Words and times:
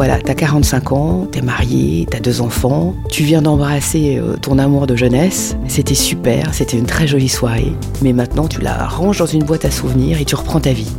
Voilà, 0.00 0.16
t'as 0.18 0.32
45 0.32 0.92
ans, 0.92 1.28
t'es 1.30 1.42
marié, 1.42 2.06
t'as 2.10 2.20
deux 2.20 2.40
enfants, 2.40 2.94
tu 3.10 3.22
viens 3.22 3.42
d'embrasser 3.42 4.16
euh, 4.18 4.38
ton 4.40 4.58
amour 4.58 4.86
de 4.86 4.96
jeunesse. 4.96 5.58
C'était 5.68 5.94
super, 5.94 6.54
c'était 6.54 6.78
une 6.78 6.86
très 6.86 7.06
jolie 7.06 7.28
soirée. 7.28 7.74
Mais 8.00 8.14
maintenant, 8.14 8.48
tu 8.48 8.62
la 8.62 8.86
ranges 8.86 9.18
dans 9.18 9.26
une 9.26 9.44
boîte 9.44 9.66
à 9.66 9.70
souvenirs 9.70 10.18
et 10.18 10.24
tu 10.24 10.34
reprends 10.36 10.58
ta 10.58 10.72
vie. 10.72 10.90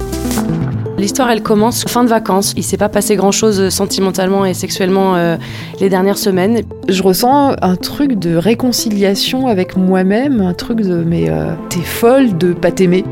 L'histoire, 0.99 1.31
elle 1.31 1.41
commence 1.41 1.83
fin 1.85 2.03
de 2.03 2.09
vacances. 2.09 2.53
Il 2.57 2.63
s'est 2.63 2.77
pas 2.77 2.89
passé 2.89 3.15
grand-chose 3.15 3.69
sentimentalement 3.69 4.45
et 4.45 4.53
sexuellement 4.53 5.15
euh, 5.15 5.35
les 5.79 5.89
dernières 5.89 6.19
semaines. 6.19 6.61
Je 6.87 7.01
ressens 7.01 7.55
un 7.59 7.75
truc 7.77 8.19
de 8.19 8.35
réconciliation 8.35 9.47
avec 9.47 9.77
moi-même, 9.77 10.41
un 10.41 10.53
truc 10.53 10.81
de 10.81 11.03
mais 11.03 11.27
euh, 11.27 11.55
t'es 11.69 11.81
folle 11.81 12.37
de 12.37 12.53
pas 12.53 12.71
t'aimer. 12.71 13.03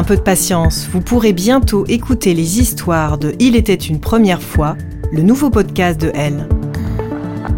Un 0.00 0.02
peu 0.02 0.16
de 0.16 0.22
patience, 0.22 0.88
vous 0.90 1.02
pourrez 1.02 1.34
bientôt 1.34 1.84
écouter 1.86 2.32
les 2.32 2.58
histoires 2.58 3.18
de 3.18 3.34
Il 3.38 3.54
était 3.54 3.74
une 3.74 4.00
première 4.00 4.40
fois, 4.40 4.74
le 5.12 5.20
nouveau 5.20 5.50
podcast 5.50 6.00
de 6.00 6.10
Elle. 6.14 6.48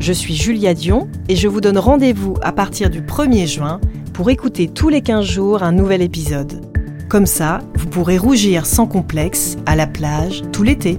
Je 0.01 0.13
suis 0.13 0.35
Julia 0.35 0.75
Dion 0.75 1.09
et 1.29 1.37
je 1.37 1.47
vous 1.47 1.61
donne 1.61 1.79
rendez-vous 1.79 2.35
à 2.43 2.51
partir 2.51 2.91
du 2.91 3.01
1er 3.01 3.47
juin 3.47 3.81
pour 4.13 4.29
écouter 4.29 4.67
tous 4.67 4.89
les 4.89 5.03
15 5.03 5.25
jours 5.25 5.63
un 5.63 5.71
nouvel 5.71 6.03
épisode. 6.03 6.67
Comme 7.09 7.27
ça, 7.27 7.61
vous 7.77 7.87
pourrez 7.87 8.19
rougir 8.19 8.67
sans 8.67 8.89
complexe 8.89 9.57
à 9.65 9.77
la 9.77 9.87
plage 9.87 10.43
tout 10.51 10.65
l'été. 10.65 10.99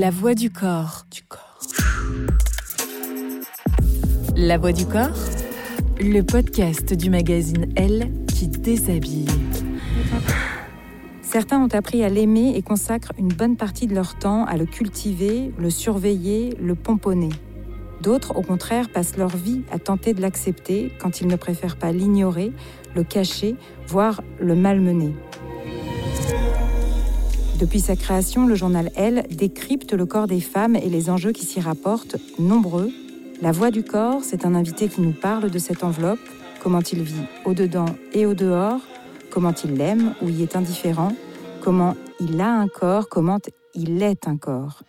La 0.00 0.08
voix 0.08 0.34
du 0.34 0.48
corps. 0.48 1.04
Du 1.10 1.20
corps. 1.24 1.60
La 4.34 4.56
voix 4.56 4.72
du 4.72 4.86
corps. 4.86 5.10
Le 5.98 6.22
podcast 6.22 6.94
du 6.94 7.10
magazine 7.10 7.70
Elle 7.76 8.10
qui 8.26 8.48
déshabille. 8.48 9.26
Certains 11.20 11.62
ont 11.62 11.68
appris 11.74 12.02
à 12.02 12.08
l'aimer 12.08 12.54
et 12.56 12.62
consacrent 12.62 13.12
une 13.18 13.28
bonne 13.28 13.58
partie 13.58 13.86
de 13.86 13.94
leur 13.94 14.18
temps 14.18 14.46
à 14.46 14.56
le 14.56 14.64
cultiver, 14.64 15.52
le 15.58 15.68
surveiller, 15.68 16.56
le 16.58 16.74
pomponner. 16.74 17.28
D'autres, 18.00 18.34
au 18.38 18.42
contraire, 18.42 18.88
passent 18.88 19.18
leur 19.18 19.36
vie 19.36 19.64
à 19.70 19.78
tenter 19.78 20.14
de 20.14 20.22
l'accepter 20.22 20.94
quand 20.98 21.20
ils 21.20 21.26
ne 21.26 21.36
préfèrent 21.36 21.76
pas 21.76 21.92
l'ignorer, 21.92 22.52
le 22.96 23.04
cacher, 23.04 23.54
voire 23.86 24.22
le 24.40 24.54
malmener. 24.54 25.12
Depuis 27.60 27.80
sa 27.80 27.94
création, 27.94 28.46
le 28.46 28.54
journal 28.54 28.90
Elle 28.96 29.26
décrypte 29.30 29.92
le 29.92 30.06
corps 30.06 30.26
des 30.26 30.40
femmes 30.40 30.76
et 30.76 30.88
les 30.88 31.10
enjeux 31.10 31.32
qui 31.32 31.44
s'y 31.44 31.60
rapportent, 31.60 32.16
nombreux. 32.38 32.90
La 33.42 33.52
voix 33.52 33.70
du 33.70 33.82
corps, 33.82 34.22
c'est 34.22 34.46
un 34.46 34.54
invité 34.54 34.88
qui 34.88 35.02
nous 35.02 35.12
parle 35.12 35.50
de 35.50 35.58
cette 35.58 35.84
enveloppe, 35.84 36.20
comment 36.62 36.80
il 36.80 37.02
vit 37.02 37.26
au-dedans 37.44 37.84
et 38.14 38.24
au-dehors, 38.24 38.80
comment 39.30 39.52
il 39.62 39.74
l'aime 39.74 40.14
ou 40.22 40.30
y 40.30 40.42
est 40.42 40.56
indifférent, 40.56 41.12
comment 41.62 41.96
il 42.18 42.40
a 42.40 42.50
un 42.50 42.66
corps, 42.66 43.10
comment 43.10 43.38
il 43.74 44.02
est 44.02 44.26
un 44.26 44.38
corps. 44.38 44.82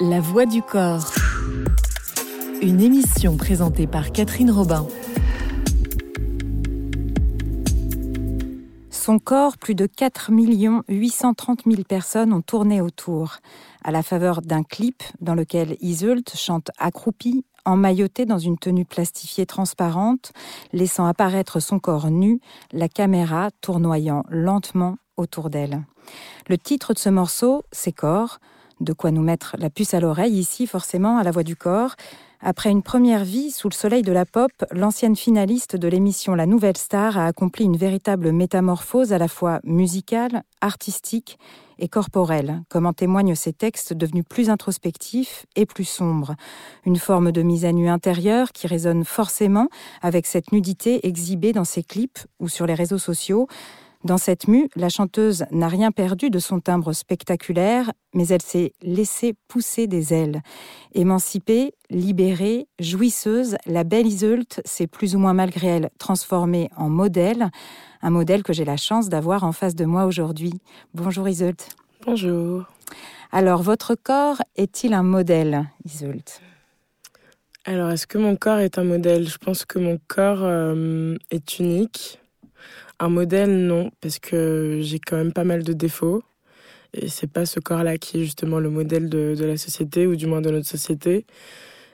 La 0.00 0.20
voix 0.20 0.46
du 0.46 0.62
corps. 0.62 1.12
Une 2.62 2.80
émission 2.80 3.36
présentée 3.36 3.86
par 3.86 4.10
Catherine 4.10 4.50
Robin. 4.50 4.86
Son 9.04 9.18
corps, 9.18 9.58
plus 9.58 9.74
de 9.74 9.84
4 9.84 10.30
830 10.88 11.64
000 11.66 11.82
personnes 11.82 12.32
ont 12.32 12.40
tourné 12.40 12.80
autour, 12.80 13.36
à 13.82 13.90
la 13.90 14.02
faveur 14.02 14.40
d'un 14.40 14.62
clip 14.62 15.02
dans 15.20 15.34
lequel 15.34 15.76
Iseult 15.82 16.24
chante 16.34 16.70
accroupie, 16.78 17.44
emmaillotée 17.66 18.24
dans 18.24 18.38
une 18.38 18.56
tenue 18.56 18.86
plastifiée 18.86 19.44
transparente, 19.44 20.32
laissant 20.72 21.04
apparaître 21.04 21.60
son 21.60 21.80
corps 21.80 22.08
nu, 22.10 22.40
la 22.72 22.88
caméra 22.88 23.50
tournoyant 23.60 24.24
lentement 24.30 24.96
autour 25.18 25.50
d'elle. 25.50 25.84
Le 26.48 26.56
titre 26.56 26.94
de 26.94 26.98
ce 26.98 27.10
morceau, 27.10 27.62
c'est 27.72 27.92
Corps, 27.92 28.38
de 28.80 28.94
quoi 28.94 29.10
nous 29.10 29.22
mettre 29.22 29.54
la 29.58 29.68
puce 29.68 29.92
à 29.92 30.00
l'oreille 30.00 30.38
ici 30.38 30.66
forcément 30.66 31.18
à 31.18 31.24
la 31.24 31.30
voix 31.30 31.42
du 31.42 31.56
corps. 31.56 31.96
Après 32.46 32.70
une 32.70 32.82
première 32.82 33.24
vie 33.24 33.50
sous 33.50 33.70
le 33.70 33.74
soleil 33.74 34.02
de 34.02 34.12
la 34.12 34.26
pop, 34.26 34.52
l'ancienne 34.70 35.16
finaliste 35.16 35.76
de 35.76 35.88
l'émission 35.88 36.34
La 36.34 36.44
Nouvelle 36.44 36.76
Star 36.76 37.16
a 37.16 37.24
accompli 37.24 37.64
une 37.64 37.78
véritable 37.78 38.32
métamorphose 38.32 39.14
à 39.14 39.18
la 39.18 39.28
fois 39.28 39.60
musicale, 39.64 40.42
artistique 40.60 41.38
et 41.78 41.88
corporelle, 41.88 42.62
comme 42.68 42.84
en 42.84 42.92
témoignent 42.92 43.34
ses 43.34 43.54
textes 43.54 43.94
devenus 43.94 44.24
plus 44.28 44.50
introspectifs 44.50 45.46
et 45.56 45.64
plus 45.64 45.86
sombres. 45.86 46.34
Une 46.84 46.96
forme 46.96 47.32
de 47.32 47.40
mise 47.40 47.64
à 47.64 47.72
nu 47.72 47.88
intérieure 47.88 48.52
qui 48.52 48.66
résonne 48.66 49.06
forcément 49.06 49.68
avec 50.02 50.26
cette 50.26 50.52
nudité 50.52 51.06
exhibée 51.06 51.54
dans 51.54 51.64
ses 51.64 51.82
clips 51.82 52.18
ou 52.40 52.50
sur 52.50 52.66
les 52.66 52.74
réseaux 52.74 52.98
sociaux. 52.98 53.48
Dans 54.04 54.18
cette 54.18 54.48
mue, 54.48 54.68
la 54.76 54.90
chanteuse 54.90 55.46
n'a 55.50 55.66
rien 55.66 55.90
perdu 55.90 56.28
de 56.28 56.38
son 56.38 56.60
timbre 56.60 56.92
spectaculaire, 56.92 57.90
mais 58.12 58.28
elle 58.28 58.42
s'est 58.42 58.74
laissée 58.82 59.34
pousser 59.48 59.86
des 59.86 60.12
ailes. 60.12 60.42
Émancipée, 60.92 61.72
libérée, 61.88 62.68
jouisseuse, 62.78 63.56
la 63.64 63.82
belle 63.82 64.06
Iseult 64.06 64.60
s'est 64.66 64.86
plus 64.86 65.16
ou 65.16 65.18
moins 65.18 65.32
malgré 65.32 65.68
elle 65.68 65.90
transformée 65.98 66.68
en 66.76 66.90
modèle, 66.90 67.48
un 68.02 68.10
modèle 68.10 68.42
que 68.42 68.52
j'ai 68.52 68.66
la 68.66 68.76
chance 68.76 69.08
d'avoir 69.08 69.42
en 69.42 69.52
face 69.52 69.74
de 69.74 69.86
moi 69.86 70.04
aujourd'hui. 70.04 70.52
Bonjour 70.92 71.26
Iseult. 71.26 71.56
Bonjour. 72.04 72.64
Alors, 73.32 73.62
votre 73.62 73.94
corps 73.94 74.42
est-il 74.54 74.92
un 74.92 75.02
modèle, 75.02 75.64
Iseult? 75.86 76.42
Alors, 77.64 77.90
est-ce 77.90 78.06
que 78.06 78.18
mon 78.18 78.36
corps 78.36 78.58
est 78.58 78.76
un 78.76 78.84
modèle? 78.84 79.26
Je 79.26 79.38
pense 79.38 79.64
que 79.64 79.78
mon 79.78 79.98
corps 80.08 80.42
euh, 80.42 81.16
est 81.30 81.58
unique. 81.58 82.20
Un 83.00 83.08
modèle, 83.08 83.66
non, 83.66 83.90
parce 84.00 84.18
que 84.18 84.78
j'ai 84.80 84.98
quand 84.98 85.16
même 85.16 85.32
pas 85.32 85.44
mal 85.44 85.62
de 85.62 85.72
défauts. 85.72 86.22
Et 86.92 87.08
c'est 87.08 87.30
pas 87.30 87.44
ce 87.44 87.58
corps-là 87.58 87.98
qui 87.98 88.20
est 88.20 88.24
justement 88.24 88.60
le 88.60 88.70
modèle 88.70 89.08
de, 89.08 89.36
la 89.44 89.56
société, 89.56 90.06
ou 90.06 90.14
du 90.14 90.26
moins 90.26 90.40
de 90.40 90.50
notre 90.50 90.68
société. 90.68 91.26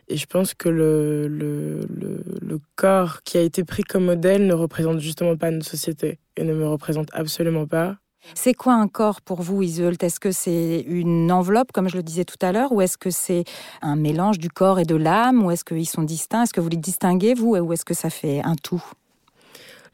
Et 0.08 0.16
je 0.16 0.26
pense 0.26 0.54
que 0.54 0.68
le, 0.68 1.28
le, 1.28 1.80
le, 1.88 2.22
le, 2.42 2.58
corps 2.74 3.22
qui 3.22 3.38
a 3.38 3.42
été 3.42 3.64
pris 3.64 3.82
comme 3.84 4.04
modèle 4.04 4.46
ne 4.46 4.54
représente 4.54 4.98
justement 4.98 5.36
pas 5.36 5.50
notre 5.50 5.66
société 5.66 6.18
et 6.36 6.42
ne 6.42 6.52
me 6.52 6.66
représente 6.66 7.08
absolument 7.12 7.66
pas. 7.66 7.96
C'est 8.34 8.54
quoi 8.54 8.74
un 8.74 8.88
corps 8.88 9.22
pour 9.22 9.40
vous, 9.40 9.62
Iseult? 9.62 9.96
Est-ce 10.02 10.20
que 10.20 10.32
c'est 10.32 10.80
une 10.86 11.32
enveloppe, 11.32 11.72
comme 11.72 11.88
je 11.88 11.96
le 11.96 12.02
disais 12.02 12.24
tout 12.24 12.36
à 12.42 12.52
l'heure, 12.52 12.72
ou 12.72 12.80
est-ce 12.80 12.98
que 12.98 13.10
c'est 13.10 13.44
un 13.82 13.96
mélange 13.96 14.38
du 14.38 14.50
corps 14.50 14.78
et 14.78 14.84
de 14.84 14.96
l'âme, 14.96 15.42
ou 15.44 15.50
est-ce 15.50 15.64
qu'ils 15.64 15.88
sont 15.88 16.02
distincts? 16.02 16.42
Est-ce 16.42 16.52
que 16.52 16.60
vous 16.60 16.68
les 16.68 16.76
distinguez, 16.76 17.34
vous, 17.34 17.56
ou 17.56 17.72
est-ce 17.72 17.84
que 17.84 17.94
ça 17.94 18.10
fait 18.10 18.42
un 18.44 18.56
tout? 18.56 18.84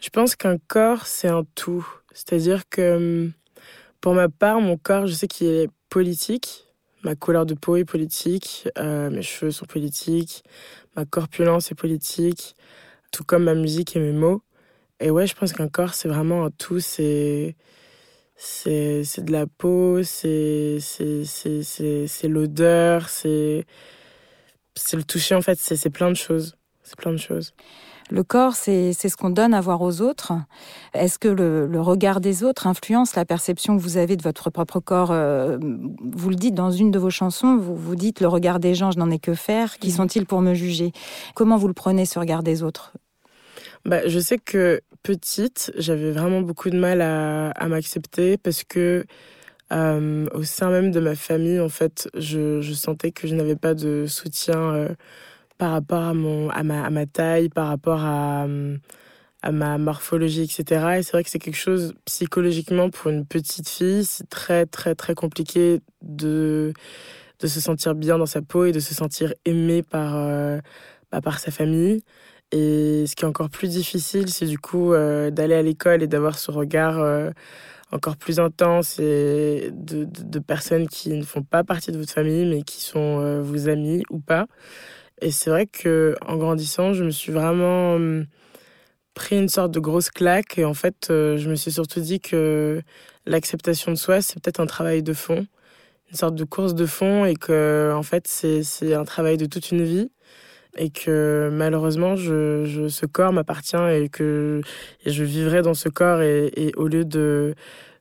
Je 0.06 0.10
pense 0.10 0.36
qu'un 0.36 0.56
corps, 0.56 1.04
c'est 1.04 1.26
un 1.26 1.44
tout? 1.56 1.84
C'est-à-dire 2.12 2.68
que 2.68 3.28
pour 4.00 4.14
ma 4.14 4.28
part, 4.28 4.60
mon 4.60 4.76
corps, 4.76 5.08
je 5.08 5.12
sais 5.12 5.26
qu'il 5.26 5.48
est 5.48 5.68
politique. 5.90 6.64
Ma 7.02 7.16
couleur 7.16 7.44
de 7.44 7.54
peau 7.54 7.74
est 7.74 7.84
politique, 7.84 8.68
euh, 8.78 9.10
mes 9.10 9.22
cheveux 9.22 9.50
sont 9.50 9.66
politiques, 9.66 10.44
ma 10.94 11.04
corpulence 11.06 11.72
est 11.72 11.74
politique, 11.74 12.54
tout 13.10 13.24
comme 13.24 13.44
ma 13.44 13.54
musique 13.54 13.96
et 13.96 13.98
mes 13.98 14.12
mots. 14.12 14.42
Et 15.00 15.10
ouais, 15.10 15.26
je 15.26 15.34
pense 15.34 15.52
qu'un 15.52 15.68
corps, 15.68 15.94
c'est 15.94 16.08
vraiment 16.08 16.44
un 16.44 16.50
tout. 16.52 16.78
C'est 16.78 17.56
c'est 18.36 19.24
de 19.24 19.32
la 19.32 19.48
peau, 19.48 20.04
c'est 20.04 20.78
l'odeur, 22.22 23.08
c'est 23.08 23.66
le 24.92 25.02
toucher, 25.02 25.34
en 25.34 25.42
fait, 25.42 25.58
c'est 25.58 25.90
plein 25.90 26.10
de 26.10 26.16
choses. 26.16 26.56
C'est 26.84 26.96
plein 26.96 27.10
de 27.12 27.16
choses. 27.16 27.52
Le 28.10 28.22
corps, 28.22 28.54
c'est 28.54 28.92
ce 28.92 29.16
qu'on 29.16 29.30
donne 29.30 29.52
à 29.52 29.60
voir 29.60 29.82
aux 29.82 30.00
autres. 30.00 30.32
Est-ce 30.94 31.18
que 31.18 31.26
le, 31.26 31.66
le, 31.66 31.80
regard 31.80 32.20
des 32.20 32.44
autres 32.44 32.68
influence 32.68 33.16
la 33.16 33.24
perception 33.24 33.76
que 33.76 33.82
vous 33.82 33.96
avez 33.96 34.16
de 34.16 34.22
votre 34.22 34.48
propre 34.50 34.78
corps? 34.78 35.10
Euh, 35.10 35.58
Vous 35.60 36.30
le 36.30 36.36
dites 36.36 36.54
dans 36.54 36.70
une 36.70 36.92
de 36.92 37.00
vos 37.00 37.10
chansons, 37.10 37.56
vous 37.56 37.74
vous 37.74 37.96
dites 37.96 38.20
le 38.20 38.28
regard 38.28 38.60
des 38.60 38.76
gens, 38.76 38.92
je 38.92 38.98
n'en 38.98 39.10
ai 39.10 39.18
que 39.18 39.34
faire. 39.34 39.78
Qui 39.78 39.90
sont-ils 39.90 40.24
pour 40.24 40.40
me 40.40 40.54
juger? 40.54 40.92
Comment 41.34 41.56
vous 41.56 41.66
le 41.66 41.74
prenez, 41.74 42.06
ce 42.06 42.20
regard 42.20 42.44
des 42.44 42.62
autres? 42.62 42.92
Bah, 43.84 44.06
Je 44.06 44.20
sais 44.20 44.38
que 44.38 44.82
petite, 45.02 45.72
j'avais 45.76 46.12
vraiment 46.12 46.42
beaucoup 46.42 46.70
de 46.70 46.78
mal 46.78 47.00
à, 47.00 47.50
à 47.50 47.66
m'accepter 47.66 48.36
parce 48.36 48.62
que 48.62 49.04
au 49.72 50.44
sein 50.44 50.70
même 50.70 50.92
de 50.92 51.00
ma 51.00 51.16
famille, 51.16 51.58
en 51.58 51.68
fait, 51.68 52.08
je, 52.14 52.60
je 52.60 52.72
sentais 52.72 53.10
que 53.10 53.26
je 53.26 53.34
n'avais 53.34 53.56
pas 53.56 53.74
de 53.74 54.06
soutien 54.06 54.90
par 55.58 55.72
rapport 55.72 56.02
à, 56.02 56.14
mon, 56.14 56.50
à, 56.50 56.62
ma, 56.62 56.84
à 56.84 56.90
ma 56.90 57.06
taille, 57.06 57.48
par 57.48 57.68
rapport 57.68 58.04
à, 58.04 58.46
ma 59.52 59.78
morphologie, 59.78 60.42
etc. 60.42 60.96
Et 60.98 61.02
c'est 61.02 61.12
vrai 61.12 61.22
que 61.22 61.30
c'est 61.30 61.38
quelque 61.38 61.54
chose, 61.54 61.94
psychologiquement, 62.04 62.90
pour 62.90 63.10
une 63.10 63.24
petite 63.24 63.68
fille, 63.68 64.04
c'est 64.04 64.28
très, 64.28 64.66
très, 64.66 64.94
très 64.94 65.14
compliqué 65.14 65.80
de, 66.02 66.72
de 67.38 67.46
se 67.46 67.60
sentir 67.60 67.94
bien 67.94 68.18
dans 68.18 68.26
sa 68.26 68.42
peau 68.42 68.64
et 68.64 68.72
de 68.72 68.80
se 68.80 68.94
sentir 68.94 69.32
aimée 69.44 69.82
par, 69.82 70.16
euh, 70.16 70.58
bah, 71.12 71.20
par 71.20 71.38
sa 71.38 71.50
famille. 71.50 72.02
Et 72.52 73.04
ce 73.06 73.14
qui 73.16 73.24
est 73.24 73.28
encore 73.28 73.50
plus 73.50 73.68
difficile, 73.68 74.28
c'est 74.30 74.46
du 74.46 74.58
coup 74.58 74.92
euh, 74.92 75.30
d'aller 75.30 75.54
à 75.54 75.62
l'école 75.62 76.02
et 76.02 76.06
d'avoir 76.06 76.38
ce 76.38 76.50
regard 76.50 76.98
euh, 76.98 77.30
encore 77.92 78.16
plus 78.16 78.40
intense 78.40 78.98
et 78.98 79.70
de, 79.72 80.04
de, 80.04 80.22
de, 80.22 80.38
personnes 80.40 80.88
qui 80.88 81.10
ne 81.10 81.24
font 81.24 81.42
pas 81.42 81.64
partie 81.64 81.92
de 81.92 81.98
votre 81.98 82.12
famille, 82.12 82.46
mais 82.46 82.62
qui 82.62 82.80
sont 82.82 83.42
vos 83.42 83.68
amis 83.68 84.02
ou 84.10 84.18
pas. 84.18 84.46
Et 85.22 85.30
c'est 85.30 85.50
vrai 85.50 85.66
que 85.66 86.16
en 86.26 86.36
grandissant, 86.36 86.92
je 86.92 87.04
me 87.04 87.10
suis 87.10 87.32
vraiment 87.32 87.94
hum, 87.94 88.26
pris 89.14 89.38
une 89.38 89.48
sorte 89.48 89.72
de 89.72 89.80
grosse 89.80 90.10
claque. 90.10 90.58
Et 90.58 90.64
en 90.64 90.74
fait, 90.74 91.08
euh, 91.10 91.36
je 91.38 91.48
me 91.50 91.54
suis 91.56 91.72
surtout 91.72 92.00
dit 92.00 92.20
que 92.20 92.82
l'acceptation 93.26 93.92
de 93.92 93.96
soi, 93.96 94.20
c'est 94.22 94.40
peut-être 94.42 94.60
un 94.60 94.66
travail 94.66 95.02
de 95.02 95.12
fond, 95.14 95.46
une 96.10 96.16
sorte 96.16 96.34
de 96.34 96.44
course 96.44 96.74
de 96.74 96.86
fond. 96.86 97.24
Et 97.24 97.34
que 97.34 97.92
en 97.94 98.02
fait, 98.02 98.26
c'est 98.28 98.94
un 98.94 99.04
travail 99.04 99.36
de 99.38 99.46
toute 99.46 99.70
une 99.70 99.84
vie. 99.84 100.10
Et 100.78 100.90
que 100.90 101.48
malheureusement, 101.52 102.16
je, 102.16 102.64
je 102.66 102.88
ce 102.88 103.06
corps 103.06 103.32
m'appartient 103.32 103.76
et 103.76 104.10
que 104.10 104.60
je 105.06 105.24
vivrai 105.24 105.62
dans 105.62 105.74
ce 105.74 105.88
corps. 105.88 106.20
Et 106.22 106.72
au 106.76 106.88
lieu 106.88 107.04
de 107.06 107.54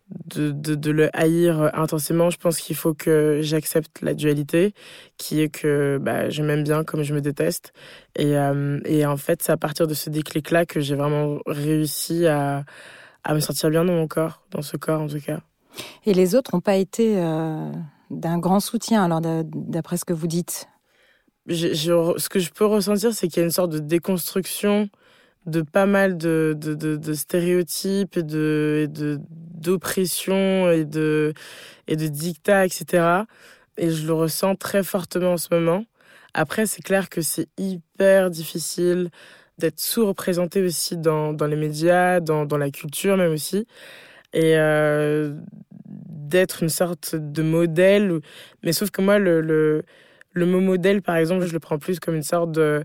de, 0.09 0.51
de, 0.51 0.75
de, 0.75 0.91
le 0.91 1.15
haïr 1.15 1.71
intensément, 1.73 2.29
je 2.29 2.37
pense 2.37 2.59
qu'il 2.59 2.75
faut 2.75 2.93
que 2.93 3.39
j'accepte 3.41 4.01
la 4.01 4.13
dualité, 4.13 4.73
qui 5.17 5.41
est 5.41 5.49
que 5.49 5.97
bah, 6.01 6.29
je 6.29 6.43
m'aime 6.43 6.63
bien 6.63 6.83
comme 6.83 7.03
je 7.03 7.13
me 7.13 7.21
déteste. 7.21 7.73
Et, 8.15 8.37
euh, 8.37 8.79
et 8.85 9.05
en 9.05 9.17
fait, 9.17 9.41
c'est 9.41 9.51
à 9.51 9.57
partir 9.57 9.87
de 9.87 9.93
ce 9.93 10.09
déclic-là 10.09 10.65
que 10.65 10.79
j'ai 10.79 10.95
vraiment 10.95 11.39
réussi 11.47 12.27
à, 12.27 12.65
à 13.23 13.33
me 13.33 13.39
sentir 13.39 13.69
bien 13.69 13.83
dans 13.83 13.93
mon 13.93 14.07
corps, 14.07 14.43
dans 14.51 14.61
ce 14.61 14.77
corps 14.77 15.01
en 15.01 15.07
tout 15.07 15.19
cas. 15.19 15.39
Et 16.05 16.13
les 16.13 16.35
autres 16.35 16.51
n'ont 16.53 16.61
pas 16.61 16.75
été 16.75 17.17
euh, 17.17 17.71
d'un 18.11 18.37
grand 18.37 18.59
soutien, 18.59 19.03
alors 19.03 19.21
d'après 19.21 19.97
ce 19.97 20.05
que 20.05 20.13
vous 20.13 20.27
dites? 20.27 20.67
Ce 21.49 22.29
que 22.29 22.39
je 22.39 22.51
peux 22.51 22.65
ressentir, 22.65 23.13
c'est 23.13 23.27
qu'il 23.27 23.39
y 23.39 23.41
a 23.41 23.45
une 23.45 23.51
sorte 23.51 23.71
de 23.71 23.79
déconstruction 23.79 24.89
de 25.45 25.61
pas 25.61 25.85
mal 25.85 26.17
de, 26.17 26.55
de, 26.57 26.73
de, 26.73 27.13
stéréotypes 27.13 28.17
et 28.17 28.23
de 28.23 28.89
d'oppression 29.29 30.71
et 30.71 30.85
de 30.85 31.33
et 31.87 31.95
de 31.95 32.07
dictats 32.07 32.65
etc 32.65 33.23
et 33.77 33.91
je 33.91 34.07
le 34.07 34.13
ressens 34.13 34.55
très 34.55 34.83
fortement 34.83 35.33
en 35.33 35.37
ce 35.37 35.47
moment. 35.51 35.85
Après 36.33 36.65
c'est 36.65 36.81
clair 36.81 37.09
que 37.09 37.21
c'est 37.21 37.47
hyper 37.57 38.29
difficile 38.29 39.09
d'être 39.57 39.79
sous-représenté 39.79 40.61
aussi 40.63 40.97
dans, 40.97 41.31
dans 41.33 41.47
les 41.47 41.55
médias 41.55 42.19
dans, 42.19 42.45
dans 42.45 42.57
la 42.57 42.71
culture 42.71 43.17
même 43.17 43.31
aussi. 43.31 43.67
Et 44.33 44.57
euh, 44.57 45.33
d'être 45.85 46.63
une 46.63 46.69
sorte 46.69 47.15
de 47.15 47.43
modèle 47.43 48.19
mais 48.63 48.73
sauf 48.73 48.89
que 48.89 49.01
moi 49.01 49.19
le, 49.19 49.41
le 49.41 49.83
le 50.33 50.45
mot 50.45 50.59
modèle 50.59 51.01
par 51.01 51.15
exemple 51.15 51.45
je 51.45 51.53
le 51.53 51.59
prends 51.59 51.79
plus 51.79 51.99
comme 51.99 52.15
une 52.15 52.23
sorte 52.23 52.51
de 52.51 52.83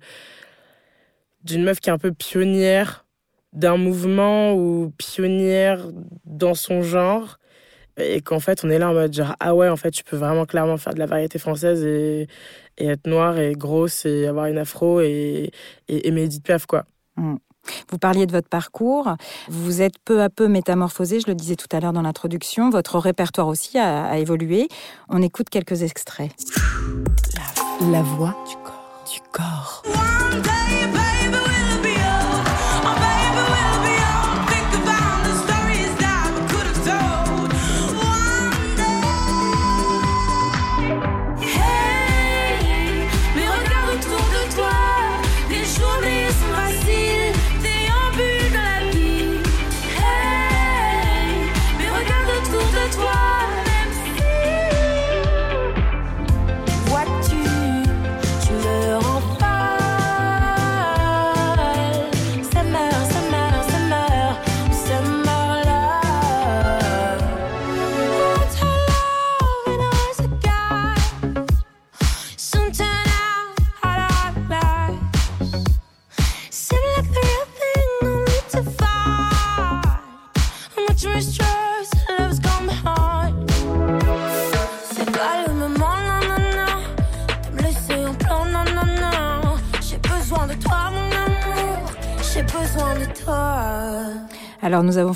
d'une 1.44 1.64
meuf 1.64 1.80
qui 1.80 1.90
est 1.90 1.92
un 1.92 1.98
peu 1.98 2.12
pionnière 2.12 3.06
d'un 3.52 3.76
mouvement 3.76 4.54
ou 4.54 4.92
pionnière 4.96 5.88
dans 6.24 6.54
son 6.54 6.82
genre 6.82 7.38
et 7.96 8.20
qu'en 8.20 8.40
fait 8.40 8.64
on 8.64 8.70
est 8.70 8.78
là 8.78 8.90
en 8.90 8.94
mode 8.94 9.12
genre 9.12 9.34
ah 9.40 9.54
ouais 9.54 9.68
en 9.68 9.76
fait 9.76 9.90
tu 9.90 10.04
peux 10.04 10.16
vraiment 10.16 10.46
clairement 10.46 10.76
faire 10.76 10.94
de 10.94 10.98
la 10.98 11.06
variété 11.06 11.38
française 11.38 11.84
et, 11.84 12.28
et 12.78 12.86
être 12.86 13.06
noire 13.06 13.38
et 13.38 13.52
grosse 13.54 14.06
et 14.06 14.26
avoir 14.26 14.46
une 14.46 14.58
afro 14.58 15.00
et, 15.00 15.50
et 15.88 16.28
Piaf 16.42 16.66
quoi. 16.66 16.84
Mm. 17.16 17.36
Vous 17.90 17.98
parliez 17.98 18.26
de 18.26 18.32
votre 18.32 18.48
parcours, 18.48 19.14
vous 19.48 19.82
êtes 19.82 19.98
peu 20.04 20.22
à 20.22 20.30
peu 20.30 20.48
métamorphosé, 20.48 21.20
je 21.20 21.26
le 21.26 21.34
disais 21.34 21.56
tout 21.56 21.66
à 21.72 21.80
l'heure 21.80 21.92
dans 21.92 22.02
l'introduction, 22.02 22.70
votre 22.70 22.98
répertoire 22.98 23.48
aussi 23.48 23.78
a, 23.78 24.06
a, 24.06 24.16
évolué. 24.16 24.68
On 25.10 25.20
écoute 25.20 25.50
quelques 25.50 25.82
extraits. 25.82 26.30
La, 27.82 27.98
la 27.98 28.02
voix 28.02 28.34
du 28.48 28.56
corps. 28.56 28.69
Du 29.12 29.18
corps. 29.32 29.82
Alors 29.86 30.30
nous 30.30 31.36
avons 31.36 31.49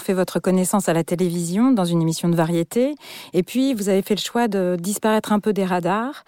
fait 0.05 0.13
votre 0.13 0.39
connaissance 0.39 0.89
à 0.89 0.93
la 0.93 1.03
télévision 1.03 1.73
dans 1.73 1.85
une 1.85 2.03
émission 2.03 2.29
de 2.29 2.37
variété 2.37 2.95
et 3.33 3.43
puis 3.43 3.75
vous 3.75 3.89
avez 3.89 4.03
fait 4.03 4.15
le 4.15 4.21
choix 4.21 4.49
de 4.49 4.77
disparaître 4.79 5.33
un 5.33 5.41
peu 5.41 5.53
des 5.53 5.65
radars 5.65 6.25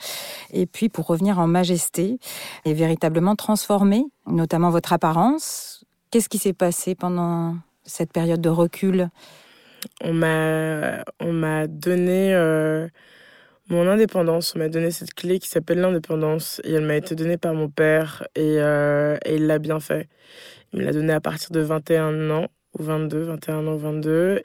et 0.53 0.67
puis 0.67 0.89
pour 0.89 1.07
revenir 1.07 1.39
en 1.39 1.47
majesté 1.47 2.19
et 2.65 2.75
véritablement 2.75 3.37
transformer 3.37 4.05
notamment 4.27 4.71
votre 4.71 4.93
apparence. 4.93 5.85
Qu'est-ce 6.11 6.29
qui 6.29 6.39
s'est 6.39 6.55
passé 6.55 6.95
pendant 6.95 7.57
cette 7.85 8.13
période 8.13 8.41
de 8.41 8.49
recul? 8.49 9.09
On 10.03 10.13
m'a 10.13 11.05
on 11.21 11.33
m'a 11.33 11.67
donné 11.67 12.35
euh, 12.35 12.89
mon 13.69 13.87
indépendance, 13.87 14.55
on 14.57 14.61
m'a 14.61 14.69
donné 14.69 14.91
cette 14.91 15.13
clé 15.13 15.39
qui 15.39 15.49
s'appelle 15.49 15.81
l'indépendance 15.81 16.61
et 16.65 16.73
elle 16.73 16.87
m'a 16.87 16.97
été 16.97 17.15
donnée 17.15 17.37
par 17.37 17.53
mon 17.53 17.69
père 17.69 18.27
et, 18.35 18.57
euh, 18.59 19.19
et 19.25 19.37
il 19.37 19.47
l'a 19.47 19.59
bien 19.59 19.81
fait. 19.81 20.09
Il 20.73 20.81
me 20.81 20.85
l'a 20.85 20.93
donnée 20.93 21.13
à 21.13 21.21
partir 21.21 21.51
de 21.51 21.61
21 21.61 22.31
ans 22.31 22.47
ou 22.79 22.83
22, 22.83 23.23
21 23.23 23.67
ans, 23.67 23.77
22. 23.77 24.43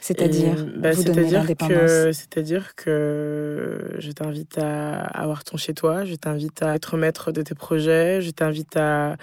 C'est-à-dire 0.00 0.66
bah, 0.76 0.92
C'est-à-dire 0.92 1.46
que, 1.46 2.12
c'est-à-dire 2.12 2.74
que 2.74 3.90
je 3.98 4.10
t'invite 4.12 4.58
à 4.58 5.00
avoir 5.00 5.44
ton 5.44 5.56
chez 5.56 5.74
toi, 5.74 6.04
je 6.04 6.14
t'invite 6.14 6.62
à 6.62 6.74
être 6.74 6.96
maître 6.96 7.32
de 7.32 7.42
tes 7.42 7.54
projets, 7.54 8.20
je 8.20 8.30
t'invite 8.30 8.76
à, 8.76 9.16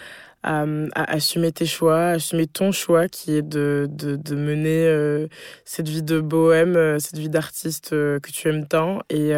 à, 0.43 0.65
assumer 0.95 1.51
tes 1.51 1.65
choix, 1.65 2.07
assumer 2.09 2.47
ton 2.47 2.71
choix 2.71 3.07
qui 3.07 3.35
est 3.35 3.41
de, 3.41 3.87
de, 3.89 4.15
de 4.17 4.35
mener 4.35 4.85
euh, 4.87 5.27
cette 5.65 5.87
vie 5.87 6.03
de 6.03 6.19
bohème, 6.19 6.75
euh, 6.75 6.99
cette 6.99 7.17
vie 7.17 7.29
d'artiste 7.29 7.93
euh, 7.93 8.19
que 8.19 8.29
tu 8.31 8.49
aimes 8.49 8.67
tant. 8.67 8.99
Et 9.09 9.33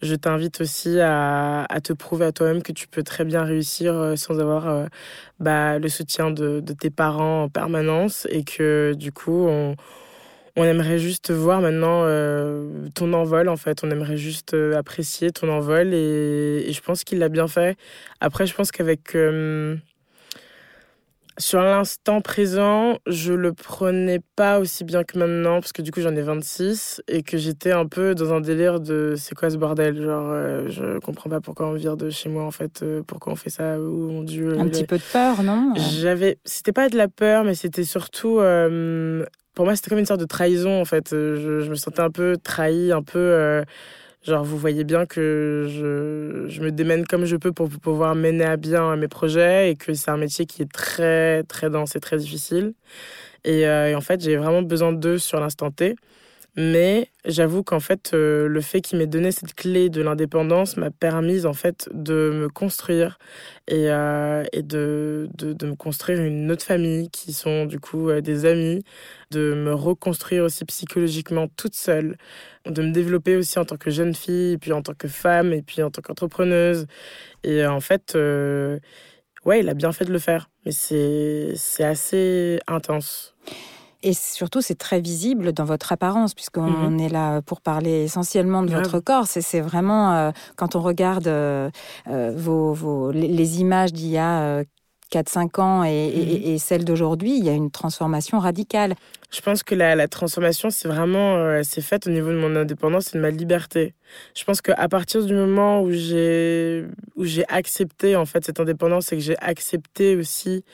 je 0.00 0.14
t'invite 0.14 0.60
aussi 0.60 1.00
à, 1.00 1.64
à, 1.64 1.80
te 1.80 1.92
prouver 1.92 2.26
à 2.26 2.32
toi-même 2.32 2.62
que 2.62 2.72
tu 2.72 2.88
peux 2.88 3.02
très 3.02 3.24
bien 3.24 3.44
réussir 3.44 4.14
sans 4.16 4.40
avoir 4.40 4.88
bah, 5.38 5.78
le 5.78 5.88
soutien 5.88 6.30
de, 6.30 6.60
de, 6.60 6.72
tes 6.72 6.90
parents 6.90 7.44
en 7.44 7.48
permanence 7.48 8.26
et 8.30 8.42
que 8.42 8.94
du 8.96 9.12
coup, 9.12 9.46
on, 9.46 9.76
on 10.56 10.64
aimerait 10.64 10.98
juste 10.98 11.30
voir 11.30 11.60
maintenant 11.60 12.02
ton 12.94 13.12
envol 13.12 13.48
en 13.48 13.56
fait. 13.56 13.84
On 13.84 13.90
aimerait 13.90 14.16
juste 14.16 14.54
apprécier 14.76 15.30
ton 15.30 15.48
envol 15.48 15.94
et 15.94 16.72
je 16.72 16.80
pense 16.80 17.04
qu'il 17.04 17.18
l'a 17.18 17.28
bien 17.28 17.46
fait. 17.46 17.76
Après, 18.20 18.46
je 18.46 18.54
pense 18.54 18.72
qu'avec 18.72 19.14
sur 21.38 21.60
l'instant 21.60 22.20
présent, 22.20 22.98
je 23.06 23.32
le 23.32 23.52
prenais 23.52 24.20
pas 24.36 24.58
aussi 24.58 24.84
bien 24.84 25.04
que 25.04 25.18
maintenant, 25.18 25.60
parce 25.60 25.72
que 25.72 25.82
du 25.82 25.90
coup 25.90 26.00
j'en 26.00 26.14
ai 26.14 26.22
26, 26.22 27.02
et 27.08 27.22
que 27.22 27.38
j'étais 27.38 27.72
un 27.72 27.86
peu 27.86 28.14
dans 28.14 28.32
un 28.32 28.40
délire 28.40 28.80
de 28.80 29.14
c'est 29.16 29.34
quoi 29.34 29.50
ce 29.50 29.56
bordel? 29.56 30.02
Genre, 30.02 30.30
euh, 30.30 30.68
je 30.68 30.98
comprends 30.98 31.30
pas 31.30 31.40
pourquoi 31.40 31.66
on 31.68 31.74
vire 31.74 31.96
de 31.96 32.10
chez 32.10 32.28
moi 32.28 32.44
en 32.44 32.50
fait, 32.50 32.82
euh, 32.82 33.02
pourquoi 33.06 33.32
on 33.32 33.36
fait 33.36 33.50
ça, 33.50 33.78
oh 33.78 34.08
mon 34.08 34.22
dieu. 34.22 34.58
Un 34.58 34.68
petit 34.68 34.84
peu 34.84 34.98
de 34.98 35.04
peur, 35.12 35.42
non? 35.42 35.72
J'avais, 35.76 36.38
c'était 36.44 36.72
pas 36.72 36.88
de 36.88 36.96
la 36.96 37.08
peur, 37.08 37.44
mais 37.44 37.54
c'était 37.54 37.84
surtout 37.84 38.40
pour 39.54 39.66
moi, 39.66 39.76
c'était 39.76 39.90
comme 39.90 39.98
une 39.98 40.06
sorte 40.06 40.20
de 40.20 40.26
trahison, 40.26 40.80
en 40.80 40.86
fait. 40.86 41.10
Je, 41.10 41.68
me 41.68 41.74
sentais 41.74 42.00
un 42.00 42.10
peu 42.10 42.38
trahi, 42.42 42.90
un 42.90 43.02
peu. 43.02 43.62
Genre, 44.22 44.44
vous 44.44 44.56
voyez 44.56 44.84
bien 44.84 45.04
que 45.04 45.66
je, 45.68 46.46
je, 46.48 46.62
me 46.62 46.70
démène 46.70 47.04
comme 47.06 47.24
je 47.24 47.34
peux 47.36 47.50
pour 47.52 47.68
pouvoir 47.68 48.14
mener 48.14 48.44
à 48.44 48.56
bien 48.56 48.94
mes 48.94 49.08
projets 49.08 49.72
et 49.72 49.76
que 49.76 49.94
c'est 49.94 50.12
un 50.12 50.16
métier 50.16 50.46
qui 50.46 50.62
est 50.62 50.70
très, 50.72 51.42
très 51.44 51.70
dense 51.70 51.96
et 51.96 52.00
très 52.00 52.18
difficile. 52.18 52.74
Et, 53.44 53.66
euh, 53.66 53.90
et 53.90 53.94
en 53.96 54.00
fait, 54.00 54.20
j'ai 54.22 54.36
vraiment 54.36 54.62
besoin 54.62 54.92
d'eux 54.92 55.18
sur 55.18 55.40
l'instant 55.40 55.72
T. 55.72 55.96
Mais 56.54 57.08
j'avoue 57.24 57.62
qu'en 57.62 57.80
fait, 57.80 58.12
euh, 58.12 58.46
le 58.46 58.60
fait 58.60 58.82
qu'il 58.82 58.98
m'ait 58.98 59.06
donné 59.06 59.32
cette 59.32 59.54
clé 59.54 59.88
de 59.88 60.02
l'indépendance 60.02 60.76
m'a 60.76 60.90
permis 60.90 61.46
en 61.46 61.54
fait 61.54 61.88
de 61.94 62.30
me 62.34 62.50
construire 62.50 63.18
et, 63.68 63.90
euh, 63.90 64.44
et 64.52 64.62
de, 64.62 65.30
de, 65.34 65.54
de, 65.54 65.66
me 65.66 65.74
construire 65.76 66.20
une 66.20 66.50
autre 66.50 66.64
famille 66.64 67.08
qui 67.08 67.32
sont 67.32 67.64
du 67.64 67.80
coup 67.80 68.10
euh, 68.10 68.20
des 68.20 68.44
amis, 68.44 68.84
de 69.30 69.54
me 69.54 69.72
reconstruire 69.72 70.44
aussi 70.44 70.66
psychologiquement 70.66 71.48
toute 71.56 71.74
seule, 71.74 72.18
de 72.66 72.82
me 72.82 72.92
développer 72.92 73.36
aussi 73.36 73.58
en 73.58 73.64
tant 73.64 73.78
que 73.78 73.90
jeune 73.90 74.14
fille, 74.14 74.58
puis 74.58 74.72
en 74.72 74.82
tant 74.82 74.94
que 74.94 75.08
femme, 75.08 75.54
et 75.54 75.62
puis 75.62 75.82
en 75.82 75.90
tant 75.90 76.02
qu'entrepreneuse. 76.02 76.86
Et 77.44 77.64
en 77.64 77.80
fait, 77.80 78.14
ouais, 78.14 79.60
il 79.60 79.68
a 79.70 79.74
bien 79.74 79.92
fait 79.92 80.04
de 80.04 80.12
le 80.12 80.18
faire, 80.18 80.50
mais 80.66 80.72
c'est 80.72 81.54
assez 81.80 82.60
intense. 82.66 83.34
Et 84.02 84.14
surtout, 84.14 84.60
c'est 84.60 84.78
très 84.78 85.00
visible 85.00 85.52
dans 85.52 85.64
votre 85.64 85.92
apparence, 85.92 86.34
puisqu'on 86.34 86.90
mhm. 86.90 87.00
est 87.00 87.08
là 87.08 87.40
pour 87.42 87.60
parler 87.60 88.02
essentiellement 88.02 88.62
de 88.62 88.74
votre 88.74 88.98
corps. 88.98 89.26
C'est 89.26 89.60
vraiment, 89.60 90.12
euh, 90.12 90.30
quand 90.56 90.74
on 90.74 90.80
regarde 90.80 91.28
euh, 91.28 91.70
euh, 92.08 92.32
vos, 92.34 92.72
vos, 92.72 93.12
les 93.12 93.60
images 93.60 93.92
d'il 93.92 94.08
y 94.08 94.18
a 94.18 94.64
4-5 95.12 95.60
ans 95.60 95.84
et, 95.84 95.90
et, 95.90 96.52
mhm. 96.52 96.58
celles 96.58 96.84
d'aujourd'hui, 96.84 97.36
il 97.36 97.44
y 97.44 97.48
a 97.48 97.52
une 97.52 97.70
transformation 97.70 98.40
radicale. 98.40 98.94
Je 99.30 99.40
pense 99.40 99.62
que 99.62 99.76
la, 99.76 99.94
la 99.94 100.08
transformation, 100.08 100.70
c'est 100.70 100.88
vraiment, 100.88 101.62
c'est 101.62 101.80
faite 101.80 102.08
au 102.08 102.10
niveau 102.10 102.30
de 102.30 102.38
mon 102.38 102.56
indépendance 102.56 103.14
et 103.14 103.18
de 103.18 103.22
ma 103.22 103.30
liberté. 103.30 103.94
Je 104.34 104.42
pense 104.44 104.60
qu'à 104.60 104.88
partir 104.88 105.24
du 105.24 105.34
moment 105.34 105.80
où 105.82 105.92
j'ai, 105.92 106.84
où 107.16 107.24
j'ai 107.24 107.44
accepté 107.48 108.16
en 108.16 108.26
fait 108.26 108.44
cette 108.44 108.58
indépendance 108.58 109.12
et 109.12 109.16
que 109.16 109.22
j'ai 109.22 109.38
accepté 109.38 110.16
aussi 110.16 110.64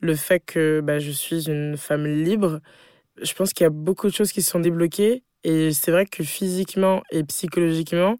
le 0.00 0.14
fait 0.14 0.40
que 0.40 0.80
bah, 0.80 0.98
je 0.98 1.10
suis 1.10 1.48
une 1.48 1.76
femme 1.76 2.06
libre, 2.06 2.60
je 3.22 3.32
pense 3.34 3.52
qu'il 3.52 3.64
y 3.64 3.66
a 3.66 3.70
beaucoup 3.70 4.08
de 4.08 4.12
choses 4.14 4.32
qui 4.32 4.42
se 4.42 4.50
sont 4.50 4.60
débloquées. 4.60 5.24
Et 5.44 5.72
c'est 5.72 5.90
vrai 5.92 6.06
que 6.06 6.22
physiquement 6.24 7.02
et 7.10 7.24
psychologiquement, 7.24 8.18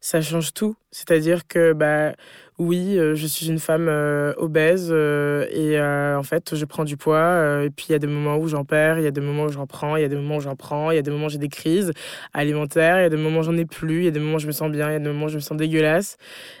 ça 0.00 0.22
change 0.22 0.54
tout. 0.54 0.76
C'est-à-dire 0.92 1.46
que, 1.48 1.72
bah, 1.74 2.14
oui, 2.60 2.98
euh, 2.98 3.14
je 3.14 3.26
suis 3.26 3.48
une 3.48 3.58
femme 3.58 3.88
euh, 3.88 4.34
obèse 4.36 4.90
euh, 4.92 5.46
et 5.50 5.80
en 5.80 6.22
fait, 6.22 6.54
je 6.54 6.64
prends 6.66 6.84
du 6.84 6.98
poids. 6.98 7.64
et 7.64 7.70
puis, 7.70 7.86
il 7.88 7.92
y 7.92 7.94
a 7.94 7.98
des 7.98 8.06
moments 8.06 8.36
où 8.36 8.48
j'en 8.48 8.66
perds, 8.66 8.98
il 8.98 9.04
y 9.04 9.06
a 9.06 9.10
des 9.10 9.22
moments 9.22 9.44
où 9.44 9.48
j'en 9.48 9.66
prends, 9.66 9.96
il 9.96 10.02
y 10.02 10.04
a 10.04 10.08
des 10.08 10.16
moments 10.16 10.36
où 10.36 10.40
j'en 10.40 10.56
prends, 10.56 10.90
il 10.90 10.96
y 10.96 10.98
a 10.98 11.02
des 11.02 11.10
moments 11.10 11.26
où 11.26 11.30
j'ai 11.30 11.38
des 11.38 11.48
crises 11.48 11.92
alimentaires, 12.34 12.98
il 12.98 13.02
y 13.02 13.06
a 13.06 13.08
des 13.08 13.16
moments 13.16 13.38
où 13.38 13.42
j'en 13.44 13.56
ai 13.56 13.64
plus, 13.64 14.00
il 14.00 14.04
y 14.04 14.08
a 14.08 14.10
des 14.10 14.20
moments 14.20 14.36
où 14.36 14.40
je 14.40 14.46
me 14.46 14.52
sens 14.52 14.70
bien, 14.70 14.90
il 14.90 14.92
y 14.92 14.96
a 14.96 14.98
des 14.98 15.08
moments 15.08 15.24
où 15.24 15.28
je 15.30 15.36
me 15.36 15.40
sens 15.40 15.56
dégueulasse. 15.56 16.18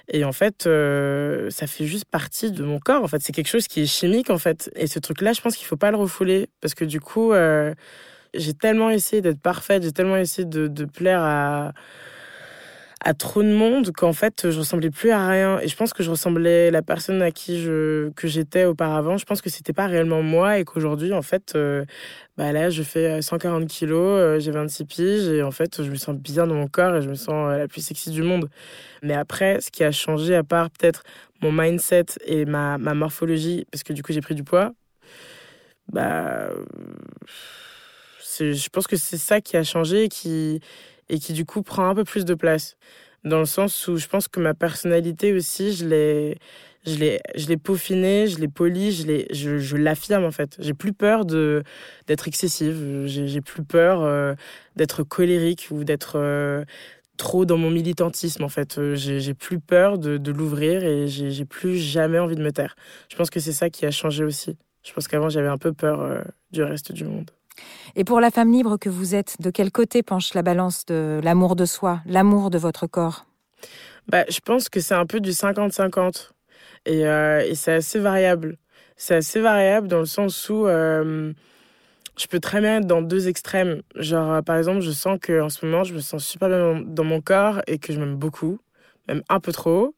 Et 0.08 0.24
en 0.24 0.32
fait, 0.32 0.62
ça 0.62 1.66
fait 1.66 1.84
juste 1.84 2.06
partie 2.06 2.50
de 2.50 2.64
mon 2.64 2.78
corps. 2.78 3.04
En 3.04 3.08
fait, 3.08 3.20
c'est 3.20 3.32
quelque 3.32 3.48
chose 3.48 3.68
qui 3.68 3.82
est 3.82 3.86
chimique, 3.86 4.30
en 4.30 4.38
fait. 4.38 4.70
Et 4.76 4.86
ce 4.86 5.00
truc-là, 5.00 5.34
je 5.34 5.42
pense 5.42 5.54
qu'il 5.54 5.66
faut 5.66 5.76
pas 5.76 5.90
le 5.90 5.98
refouler 5.98 6.48
parce 6.62 6.72
que 6.74 6.86
du 6.86 7.00
coup, 7.00 7.34
j'ai 8.32 8.54
tellement 8.54 8.88
essayé 8.88 9.20
d'être 9.20 9.40
parfaite, 9.40 9.82
j'ai 9.82 9.92
tellement 9.92 10.16
essayé 10.16 10.48
de, 10.48 10.66
de 10.66 10.84
plaire 10.86 11.20
à 11.22 11.72
à 13.02 13.14
trop 13.14 13.42
de 13.42 13.48
monde 13.48 13.92
qu'en 13.92 14.12
fait 14.12 14.50
je 14.50 14.58
ressemblais 14.58 14.90
plus 14.90 15.10
à 15.10 15.26
rien. 15.26 15.58
Et 15.60 15.68
je 15.68 15.76
pense 15.76 15.92
que 15.92 16.02
je 16.02 16.10
ressemblais 16.10 16.68
à 16.68 16.70
la 16.70 16.82
personne 16.82 17.22
à 17.22 17.30
qui 17.30 17.60
je 17.60 18.10
que 18.10 18.28
j'étais 18.28 18.64
auparavant. 18.66 19.16
Je 19.16 19.24
pense 19.24 19.40
que 19.40 19.48
c'était 19.48 19.72
pas 19.72 19.86
réellement 19.86 20.22
moi 20.22 20.58
et 20.58 20.64
qu'aujourd'hui 20.64 21.12
en 21.12 21.22
fait 21.22 21.54
euh, 21.56 21.84
bah 22.36 22.52
là 22.52 22.68
je 22.68 22.82
fais 22.82 23.22
140 23.22 23.66
kilos 23.66 24.18
euh, 24.20 24.38
j'ai 24.38 24.50
26 24.50 24.84
piges 24.84 25.28
et 25.28 25.42
en 25.42 25.50
fait 25.50 25.82
je 25.82 25.90
me 25.90 25.96
sens 25.96 26.14
bien 26.14 26.46
dans 26.46 26.54
mon 26.54 26.68
corps 26.68 26.96
et 26.96 27.02
je 27.02 27.08
me 27.08 27.14
sens 27.14 27.50
euh, 27.50 27.56
la 27.56 27.68
plus 27.68 27.80
sexy 27.80 28.10
du 28.10 28.22
monde. 28.22 28.50
Mais 29.02 29.14
après 29.14 29.60
ce 29.60 29.70
qui 29.70 29.82
a 29.82 29.92
changé 29.92 30.34
à 30.34 30.44
part 30.44 30.70
peut-être 30.70 31.02
mon 31.40 31.52
mindset 31.52 32.06
et 32.26 32.44
ma, 32.44 32.76
ma 32.76 32.92
morphologie 32.92 33.66
parce 33.72 33.82
que 33.82 33.94
du 33.94 34.02
coup 34.02 34.12
j'ai 34.12 34.20
pris 34.20 34.34
du 34.34 34.44
poids 34.44 34.72
bah 35.90 36.50
je 38.38 38.68
pense 38.68 38.86
que 38.86 38.96
c'est 38.96 39.16
ça 39.18 39.40
qui 39.40 39.56
a 39.56 39.64
changé 39.64 40.08
qui 40.08 40.60
et 41.10 41.18
qui 41.18 41.34
du 41.34 41.44
coup 41.44 41.62
prend 41.62 41.88
un 41.88 41.94
peu 41.94 42.04
plus 42.04 42.24
de 42.24 42.34
place. 42.34 42.76
Dans 43.24 43.40
le 43.40 43.44
sens 43.44 43.86
où 43.88 43.98
je 43.98 44.06
pense 44.06 44.28
que 44.28 44.40
ma 44.40 44.54
personnalité 44.54 45.34
aussi, 45.34 45.74
je 45.74 45.86
l'ai, 45.86 46.38
je 46.86 46.96
l'ai, 46.96 47.20
je 47.34 47.48
l'ai 47.48 47.58
peaufinée, 47.58 48.26
je 48.28 48.38
l'ai 48.38 48.48
polie, 48.48 48.92
je 48.92 49.06
l'ai, 49.06 49.26
je, 49.32 49.58
je 49.58 49.76
l'affirme 49.76 50.24
en 50.24 50.30
fait. 50.30 50.56
J'ai 50.58 50.72
plus 50.72 50.94
peur 50.94 51.26
de 51.26 51.62
d'être 52.06 52.28
excessive, 52.28 53.04
j'ai, 53.06 53.40
plus 53.42 53.64
peur 53.64 54.02
euh, 54.02 54.34
d'être 54.76 55.02
colérique 55.02 55.68
ou 55.70 55.84
d'être 55.84 56.14
euh, 56.16 56.64
trop 57.18 57.44
dans 57.44 57.58
mon 57.58 57.70
militantisme 57.70 58.44
en 58.44 58.48
fait. 58.48 58.78
Euh, 58.78 58.94
j'ai, 58.96 59.34
plus 59.34 59.60
peur 59.60 59.98
de, 59.98 60.30
l'ouvrir 60.30 60.84
et 60.84 61.08
j'ai 61.08 61.44
plus 61.44 61.76
jamais 61.76 62.18
envie 62.18 62.36
de 62.36 62.42
me 62.42 62.52
taire. 62.52 62.74
Je 63.10 63.16
pense 63.16 63.30
que 63.30 63.40
c'est 63.40 63.52
ça 63.52 63.68
qui 63.68 63.84
a 63.84 63.90
changé 63.90 64.24
aussi. 64.24 64.56
Je 64.82 64.92
pense 64.94 65.08
qu'avant 65.08 65.28
j'avais 65.28 65.48
un 65.48 65.58
peu 65.58 65.72
peur 65.74 66.24
du 66.52 66.62
reste 66.62 66.92
du 66.92 67.04
monde. 67.04 67.30
Et 67.96 68.04
pour 68.04 68.20
la 68.20 68.30
femme 68.30 68.52
libre 68.52 68.76
que 68.76 68.88
vous 68.88 69.14
êtes, 69.14 69.36
de 69.40 69.50
quel 69.50 69.72
côté 69.72 70.02
penche 70.02 70.34
la 70.34 70.42
balance 70.42 70.84
de 70.86 71.20
l'amour 71.22 71.56
de 71.56 71.64
soi, 71.64 72.00
l'amour 72.06 72.50
de 72.50 72.58
votre 72.58 72.86
corps? 72.86 73.26
Bah, 74.08 74.24
Je 74.28 74.40
pense 74.40 74.68
que 74.68 74.80
c'est 74.80 74.94
un 74.94 75.06
peu 75.06 75.20
du 75.20 75.32
50-50. 75.32 76.32
Et, 76.86 77.06
euh, 77.06 77.44
et 77.46 77.54
c'est 77.54 77.72
assez 77.72 77.98
variable. 77.98 78.56
C'est 78.96 79.16
assez 79.16 79.40
variable 79.40 79.88
dans 79.88 79.98
le 80.00 80.06
sens 80.06 80.48
où 80.48 80.66
euh, 80.66 81.32
je 82.18 82.26
peux 82.26 82.40
très 82.40 82.60
bien 82.60 82.78
être 82.78 82.86
dans 82.86 83.02
deux 83.02 83.28
extrêmes. 83.28 83.82
Genre, 83.96 84.32
euh, 84.32 84.42
par 84.42 84.56
exemple, 84.56 84.80
je 84.80 84.90
sens 84.90 85.18
qu'en 85.20 85.48
ce 85.48 85.64
moment, 85.64 85.84
je 85.84 85.94
me 85.94 86.00
sens 86.00 86.24
super 86.24 86.48
bien 86.48 86.82
dans 86.84 87.04
mon 87.04 87.20
corps 87.20 87.60
et 87.66 87.78
que 87.78 87.92
je 87.92 87.98
m'aime 87.98 88.16
beaucoup, 88.16 88.58
même 89.08 89.22
un 89.28 89.40
peu 89.40 89.52
trop. 89.52 89.94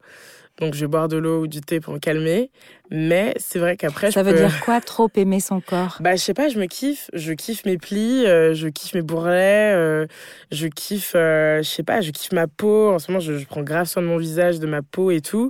Donc, 0.59 0.75
je 0.75 0.81
vais 0.81 0.87
boire 0.87 1.07
de 1.07 1.17
l'eau 1.17 1.41
ou 1.41 1.47
du 1.47 1.61
thé 1.61 1.79
pour 1.79 1.93
me 1.93 1.99
calmer. 1.99 2.51
Mais 2.91 3.33
c'est 3.37 3.57
vrai 3.57 3.75
qu'après, 3.75 4.11
ça 4.11 4.21
veut 4.21 4.33
dire 4.33 4.63
quoi, 4.63 4.81
trop 4.81 5.09
aimer 5.15 5.39
son 5.39 5.59
corps? 5.61 5.97
Bah, 5.99 6.15
je 6.15 6.21
sais 6.21 6.35
pas, 6.35 6.47
je 6.47 6.59
me 6.59 6.67
kiffe. 6.67 7.09
Je 7.13 7.33
kiffe 7.33 7.65
mes 7.65 7.79
plis, 7.79 8.25
euh, 8.27 8.53
je 8.53 8.67
kiffe 8.67 8.93
mes 8.93 9.01
bourrelets, 9.01 9.73
euh, 9.73 10.05
je 10.51 10.67
kiffe, 10.67 11.13
euh, 11.15 11.63
je 11.63 11.69
sais 11.69 11.81
pas, 11.81 12.01
je 12.01 12.11
kiffe 12.11 12.31
ma 12.33 12.45
peau. 12.45 12.91
En 12.91 12.99
ce 12.99 13.11
moment, 13.11 13.19
je, 13.19 13.43
prends 13.45 13.63
grave 13.63 13.87
soin 13.87 14.03
de 14.03 14.07
mon 14.07 14.17
visage, 14.17 14.59
de 14.59 14.67
ma 14.67 14.83
peau 14.83 15.09
et 15.09 15.21
tout. 15.21 15.49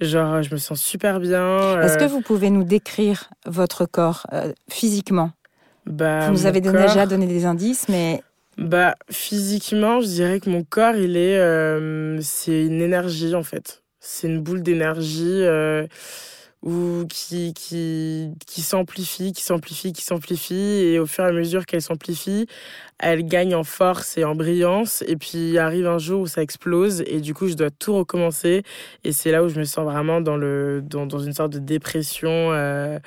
Genre, 0.00 0.42
je 0.42 0.52
me 0.52 0.58
sens 0.58 0.80
super 0.80 1.20
bien. 1.20 1.80
Est-ce 1.82 1.96
que 1.96 2.10
vous 2.10 2.20
pouvez 2.20 2.50
nous 2.50 2.64
décrire 2.64 3.30
votre 3.46 3.86
corps 3.86 4.26
physiquement? 4.68 5.30
Bah, 5.86 6.26
Vous 6.26 6.32
nous 6.32 6.46
avez 6.46 6.60
déjà 6.60 7.06
donné 7.06 7.26
des 7.26 7.44
indices, 7.46 7.88
mais 7.88 8.22
bah 8.58 8.94
physiquement, 9.10 10.00
je 10.00 10.06
dirais 10.06 10.40
que 10.40 10.50
mon 10.50 10.64
corps, 10.64 10.96
il 10.96 11.16
est, 11.16 11.38
c'est 12.20 12.66
une 12.66 12.82
énergie 12.82 13.34
en 13.34 13.44
fait 13.44 13.80
c'est 14.00 14.28
une 14.28 14.40
boule 14.40 14.62
d'énergie 14.62 15.42
euh, 15.42 15.86
ou 16.62 17.06
qui, 17.08 17.54
qui, 17.54 18.32
qui 18.46 18.60
s'amplifie, 18.62 19.32
qui 19.32 19.42
s'amplifie, 19.42 19.92
qui 19.92 20.02
s'amplifie. 20.02 20.54
Et 20.54 20.98
au 20.98 21.06
fur 21.06 21.24
et 21.24 21.28
à 21.28 21.32
mesure 21.32 21.66
qu'elle 21.66 21.82
s'amplifie, 21.82 22.46
elle 22.98 23.24
gagne 23.24 23.54
en 23.54 23.64
force 23.64 24.18
et 24.18 24.24
en 24.24 24.34
brillance. 24.34 25.02
Et 25.06 25.16
puis 25.16 25.58
arrive 25.58 25.86
un 25.86 25.98
jour 25.98 26.22
où 26.22 26.26
ça 26.26 26.42
explose. 26.42 27.02
Et 27.06 27.20
du 27.20 27.34
coup, 27.34 27.48
je 27.48 27.54
dois 27.54 27.70
tout 27.70 27.94
recommencer. 27.94 28.62
Et 29.04 29.12
c'est 29.12 29.30
là 29.30 29.44
où 29.44 29.48
je 29.48 29.58
me 29.58 29.64
sens 29.64 29.84
vraiment 29.84 30.20
dans, 30.20 30.36
le, 30.36 30.82
dans, 30.82 31.06
dans 31.06 31.20
une 31.20 31.32
sorte 31.34 31.52
de 31.52 31.58
dépression. 31.58 32.52
Euh, 32.52 32.98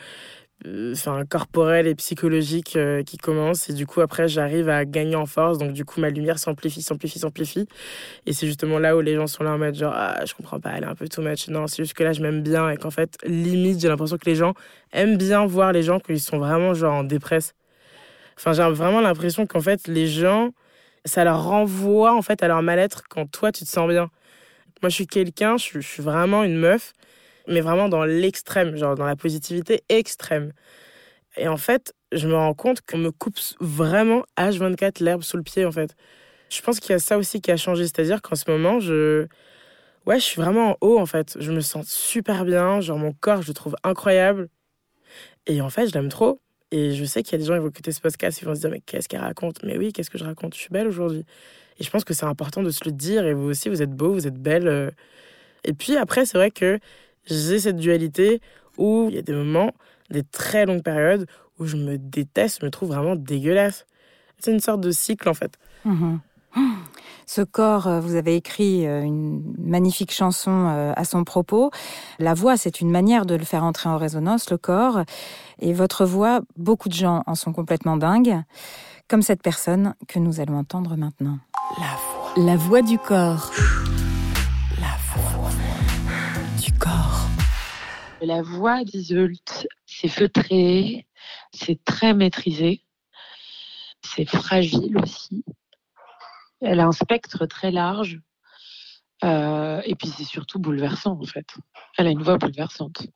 enfin 0.92 1.26
corporel 1.26 1.88
et 1.88 1.96
psychologique 1.96 2.76
euh, 2.76 3.04
qui 3.04 3.18
commence. 3.18 3.70
Et 3.70 3.74
du 3.74 3.86
coup 3.86 4.02
après 4.02 4.28
j'arrive 4.28 4.70
à 4.70 4.86
gagner 4.86 5.16
en 5.16 5.26
force. 5.26 5.58
Donc 5.58 5.74
du 5.74 5.86
coup 5.86 6.00
ma 6.00 6.10
lumière 6.10 6.40
s'amplifie 6.40 6.82
s'amplifie 6.82 7.20
s'amplifie. 7.20 7.68
Et 8.26 8.34
c'est 8.34 8.48
justement 8.48 8.80
là 8.80 8.96
où 8.96 9.02
les 9.02 9.16
gens 9.16 9.28
sont 9.28 9.44
là 9.44 9.52
en 9.52 9.58
mode 9.58 9.76
genre 9.76 9.94
ah 9.96 10.24
je 10.26 10.34
comprends 10.34 10.60
pas 10.60 10.72
elle 10.78 10.84
est 10.84 10.88
un 10.88 10.96
peu 10.96 11.08
too 11.08 11.22
much. 11.22 11.48
Non 11.50 11.68
c'est 11.68 11.84
juste 11.84 11.94
que 11.94 12.04
là 12.04 12.14
je 12.14 12.22
m'aime 12.22 12.42
bien. 12.42 12.70
Et 12.70 12.78
qu'en 12.78 12.92
fait 12.92 13.18
limite 13.26 13.80
j'ai 13.82 13.88
l'impression 13.88 14.18
que 14.18 14.26
les 14.30 14.36
gens 14.36 14.54
aiment 14.92 15.18
bien 15.18 15.46
voir 15.46 15.72
les 15.74 15.84
gens 15.84 16.00
qu'ils 16.00 16.22
sont 16.22 16.38
vraiment 16.38 16.74
genre 16.74 16.94
en 16.96 17.04
dépresse 17.04 17.54
enfin 18.38 18.54
j'ai 18.54 18.64
vraiment 18.76 19.02
l'impression 19.02 19.46
qu'en 19.46 19.62
fait 19.62 19.88
les 19.88 20.08
gens 20.08 20.52
ça 21.06 21.24
leur 21.24 21.44
renvoie 21.44 22.14
en 22.16 22.22
fait 22.22 22.44
à 22.44 22.48
leur 22.48 22.62
mal-être 22.62 23.04
quand 23.10 23.30
toi 23.30 23.52
tu 23.52 23.66
te 23.66 23.70
sens 23.70 23.88
bien. 23.88 24.10
Moi 24.82 24.90
je 24.90 24.96
suis 24.96 25.08
quelqu'un 25.08 25.58
je 25.58 25.80
suis 25.80 26.04
vraiment 26.04 26.44
une 26.44 26.58
meuf 26.58 26.94
mais 27.48 27.62
vraiment 27.62 27.90
dans 27.90 28.06
l'extrême, 28.06 28.76
genre 28.76 28.96
dans 28.96 29.06
la 29.06 29.16
positivité 29.16 29.84
extrême. 29.90 30.52
Et 31.36 31.48
en 31.48 31.58
fait, 31.58 31.94
je 32.12 32.28
me 32.28 32.36
rends 32.36 32.54
compte 32.54 32.82
qu'on 32.82 32.98
me 32.98 33.12
coupe 33.12 33.40
vraiment 33.60 34.24
H24 34.38 35.04
l'herbe 35.04 35.24
sous 35.24 35.38
le 35.38 35.44
pied, 35.44 35.66
en 35.66 35.72
fait. 35.72 35.96
Je 36.50 36.62
pense 36.62 36.80
qu'il 36.80 36.92
y 36.92 36.94
a 36.94 37.00
ça 37.00 37.18
aussi 37.18 37.42
qui 37.42 37.52
a 37.52 37.58
changé, 37.58 37.84
c'est-à-dire 37.84 38.22
qu'en 38.22 38.36
ce 38.36 38.50
moment, 38.50 38.80
je... 38.80 39.28
Ouais, 40.06 40.20
je 40.20 40.26
suis 40.26 40.42
vraiment 40.42 40.72
en 40.72 40.78
haut, 40.82 41.00
en 41.00 41.06
fait. 41.06 41.38
Je 41.40 41.52
me 41.52 41.62
sens 41.62 41.88
super 41.90 42.46
bien, 42.46 42.82
genre 42.82 42.98
mon 43.00 43.14
corps, 43.14 43.42
je 43.42 43.48
le 43.48 43.54
trouve 43.54 43.76
incroyable. 43.84 44.50
Et 45.48 45.62
en 45.62 45.70
fait, 45.70 45.88
je 45.88 45.94
l'aime 45.94 46.10
trop. 46.10 46.42
Et 46.72 46.92
je 46.94 47.06
sais 47.06 47.24
qu'il 47.24 47.34
y 47.34 47.36
a 47.36 47.38
des 47.38 47.46
gens 47.46 47.54
qui 47.54 47.60
vont 47.60 47.70
écouter 47.70 47.92
ce 47.92 48.02
podcast, 48.02 48.42
ils 48.42 48.46
vont 48.46 48.56
se 48.56 48.62
dire, 48.62 48.72
mais 48.72 48.82
qu'est-ce 48.82 49.08
qu'elle 49.08 49.22
raconte? 49.22 49.64
Mais 49.64 49.78
oui, 49.78 49.94
qu'est-ce 49.94 50.10
que 50.10 50.18
je 50.18 50.24
raconte? 50.24 50.56
Je 50.56 50.60
suis 50.60 50.70
belle 50.70 50.88
aujourd'hui. 50.88 51.26
Et 51.80 51.84
je 51.84 51.90
pense 51.90 52.04
que 52.04 52.14
c'est 52.14 52.26
important 52.26 52.64
de 52.64 52.70
se 52.70 52.84
le 52.86 52.92
dire. 52.92 53.26
Et 53.26 53.34
vous 53.34 53.50
aussi, 53.50 53.70
vous 53.70 53.82
êtes 53.82 53.92
beau, 53.92 54.14
vous 54.14 54.28
êtes 54.28 54.42
belle. 54.42 54.68
Euh. 54.68 54.92
Et 55.64 55.74
puis 55.74 55.98
après, 55.98 56.26
c'est 56.26 56.38
vrai 56.38 56.52
que 56.52 56.80
j'ai 57.26 57.60
cette 57.60 57.78
dualité 57.78 58.42
où 58.78 59.08
il 59.10 59.16
y 59.16 59.20
a 59.20 59.22
des 59.22 59.34
moments, 59.34 59.72
des 60.10 60.24
très 60.24 60.66
longues 60.66 60.84
périodes, 60.84 61.28
où 61.60 61.66
je 61.66 61.78
me 61.78 61.98
déteste, 61.98 62.60
je 62.62 62.66
me 62.66 62.72
trouve 62.72 62.90
vraiment 62.90 63.16
dégueulasse. 63.16 63.86
C'est 64.40 64.52
une 64.52 64.60
sorte 64.60 64.82
de 64.82 64.92
cycle 64.92 65.30
en 65.30 65.34
fait. 65.34 65.58
Mhm. 65.86 66.20
Ce 67.26 67.42
corps, 67.42 67.88
euh, 67.88 68.00
vous 68.00 68.16
avez 68.16 68.36
écrit 68.36 68.86
euh, 68.86 69.02
une 69.02 69.56
magnifique 69.58 70.12
chanson 70.12 70.68
euh, 70.70 70.94
à 70.96 71.06
son 71.06 71.24
propos. 71.24 71.72
La 72.20 72.34
voix, 72.34 72.58
c'est 72.58 72.82
une 72.82 72.92
manière 72.92 73.26
de 73.26 73.36
le 73.36 73.46
faire 73.46 73.64
entrer 73.64 73.90
en 73.90 73.98
résonance, 73.98 74.50
le 74.52 74.58
corps. 74.58 75.02
Et 75.60 75.74
votre 75.74 76.06
voix, 76.06 76.42
beaucoup 76.58 76.90
de 76.90 76.94
gens 76.94 77.24
en 77.26 77.36
sont 77.36 77.54
complètement 77.54 77.98
dingues, 77.98 78.42
comme 79.08 79.22
cette 79.22 79.42
personne 79.42 79.96
que 80.08 80.20
nous 80.20 80.40
allons 80.40 80.58
entendre 80.58 80.96
maintenant. 80.96 81.40
La 81.80 81.86
voix. 81.86 82.46
La 82.46 82.56
voix 82.56 82.82
du 82.82 82.98
corps. 83.00 83.52
La 88.22 88.42
voix 88.42 88.84
d'Iseult, 88.84 89.66
c'est 89.86 90.08
feutré, 90.08 91.06
c'est 91.52 91.84
très 91.84 92.14
maîtrisé, 92.14 92.82
c'est 94.02 94.26
fragile 94.26 94.98
aussi. 94.98 95.44
Elle 96.62 96.80
a 96.80 96.86
un 96.86 96.94
spectre 96.94 97.46
très 97.46 97.72
large. 97.72 98.22
Euh, 99.24 99.82
et 99.86 99.96
puis 99.96 100.10
c'est 100.10 100.24
surtout 100.24 100.60
bouleversant 100.60 101.20
en 101.20 101.26
fait. 101.26 101.48
Elle 101.98 102.08
a 102.08 102.12
une 102.12 102.24
voix 102.24 102.38
bouleversante. 102.38 103.08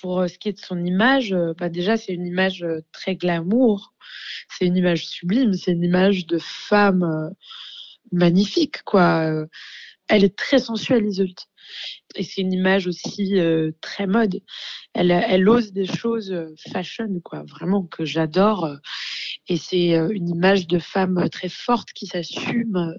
Pour 0.00 0.20
euh, 0.20 0.28
ce 0.28 0.38
qui 0.38 0.50
est 0.50 0.52
de 0.52 0.58
son 0.60 0.84
image, 0.84 1.32
euh, 1.32 1.54
bah 1.56 1.68
déjà 1.68 1.96
c'est 1.96 2.12
une 2.12 2.26
image 2.26 2.64
très 2.92 3.16
glamour, 3.16 3.94
c'est 4.48 4.66
une 4.66 4.76
image 4.76 5.06
sublime, 5.06 5.54
c'est 5.54 5.72
une 5.72 5.84
image 5.84 6.26
de 6.26 6.38
femme 6.38 7.34
magnifique 8.12 8.82
quoi. 8.82 9.46
Elle 10.08 10.24
est 10.24 10.36
très 10.36 10.58
sensuelle 10.58 11.06
Iseult. 11.06 11.46
Et 12.16 12.22
c'est 12.22 12.42
une 12.42 12.52
image 12.52 12.86
aussi 12.86 13.38
euh, 13.38 13.72
très 13.80 14.06
mode. 14.06 14.40
Elle, 14.94 15.10
elle 15.10 15.48
ose 15.48 15.72
des 15.72 15.86
choses 15.86 16.30
euh, 16.32 16.54
fashion, 16.72 17.08
quoi, 17.24 17.42
vraiment 17.48 17.84
que 17.84 18.04
j'adore. 18.04 18.76
Et 19.48 19.56
c'est 19.56 19.96
euh, 19.96 20.08
une 20.10 20.28
image 20.28 20.66
de 20.66 20.78
femme 20.78 21.28
très 21.30 21.48
forte 21.48 21.92
qui 21.92 22.06
s'assume 22.06 22.94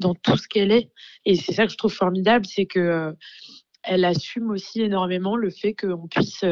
dans 0.00 0.14
tout 0.14 0.36
ce 0.36 0.48
qu'elle 0.48 0.72
est. 0.72 0.90
Et 1.24 1.36
c'est 1.36 1.52
ça 1.52 1.66
que 1.66 1.72
je 1.72 1.76
trouve 1.76 1.92
formidable, 1.92 2.46
c'est 2.46 2.66
que 2.66 3.14
elle 3.86 4.06
assume 4.06 4.50
aussi 4.50 4.80
énormément 4.80 5.36
le 5.36 5.50
fait 5.50 5.74
qu'on 5.74 6.08
puisse 6.08 6.42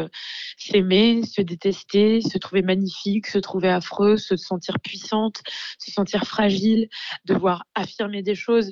s'aimer, 0.59 1.23
se 1.25 1.40
détester, 1.40 2.21
se 2.21 2.37
trouver 2.37 2.61
magnifique, 2.61 3.26
se 3.26 3.38
trouver 3.38 3.71
affreux, 3.71 4.19
se 4.19 4.37
sentir 4.37 4.78
puissante, 4.81 5.40
se 5.78 5.90
sentir 5.90 6.25
fragile, 6.25 6.88
devoir 7.25 7.64
affirmer 7.75 8.23
des 8.23 8.35
choses 8.35 8.71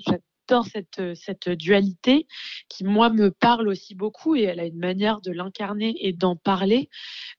cette, 0.64 0.99
euh, 0.99 1.14
cette 1.14 1.49
dualité 1.49 2.26
qui, 2.69 2.85
moi, 2.85 3.11
me 3.11 3.30
parle 3.30 3.69
aussi 3.69 3.95
beaucoup 3.95 4.37
et 4.37 4.42
elle 4.42 4.61
a 4.61 4.66
une 4.66 4.78
manière 4.78 5.21
de 5.21 5.33
l'incarner 5.33 5.95
et 6.07 6.12
d'en 6.12 6.37
parler 6.37 6.88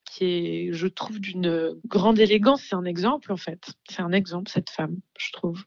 qui 0.05 0.25
est, 0.25 0.73
je 0.73 0.87
trouve, 0.87 1.19
d'une 1.19 1.79
grande 1.85 2.19
élégance. 2.19 2.63
C'est 2.63 2.75
un 2.75 2.85
exemple, 2.85 3.31
en 3.31 3.37
fait. 3.37 3.73
C'est 3.89 4.01
un 4.01 4.11
exemple, 4.11 4.49
cette 4.49 4.69
femme, 4.69 4.97
je 5.17 5.31
trouve. 5.31 5.63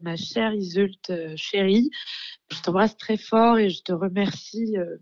Ma 0.00 0.16
chère 0.16 0.54
Iseult 0.54 1.10
euh, 1.10 1.34
chérie, 1.36 1.90
je 2.50 2.60
t'embrasse 2.62 2.96
très 2.96 3.18
fort 3.18 3.58
et 3.58 3.68
je 3.68 3.82
te 3.82 3.92
remercie 3.92 4.76
euh, 4.78 4.96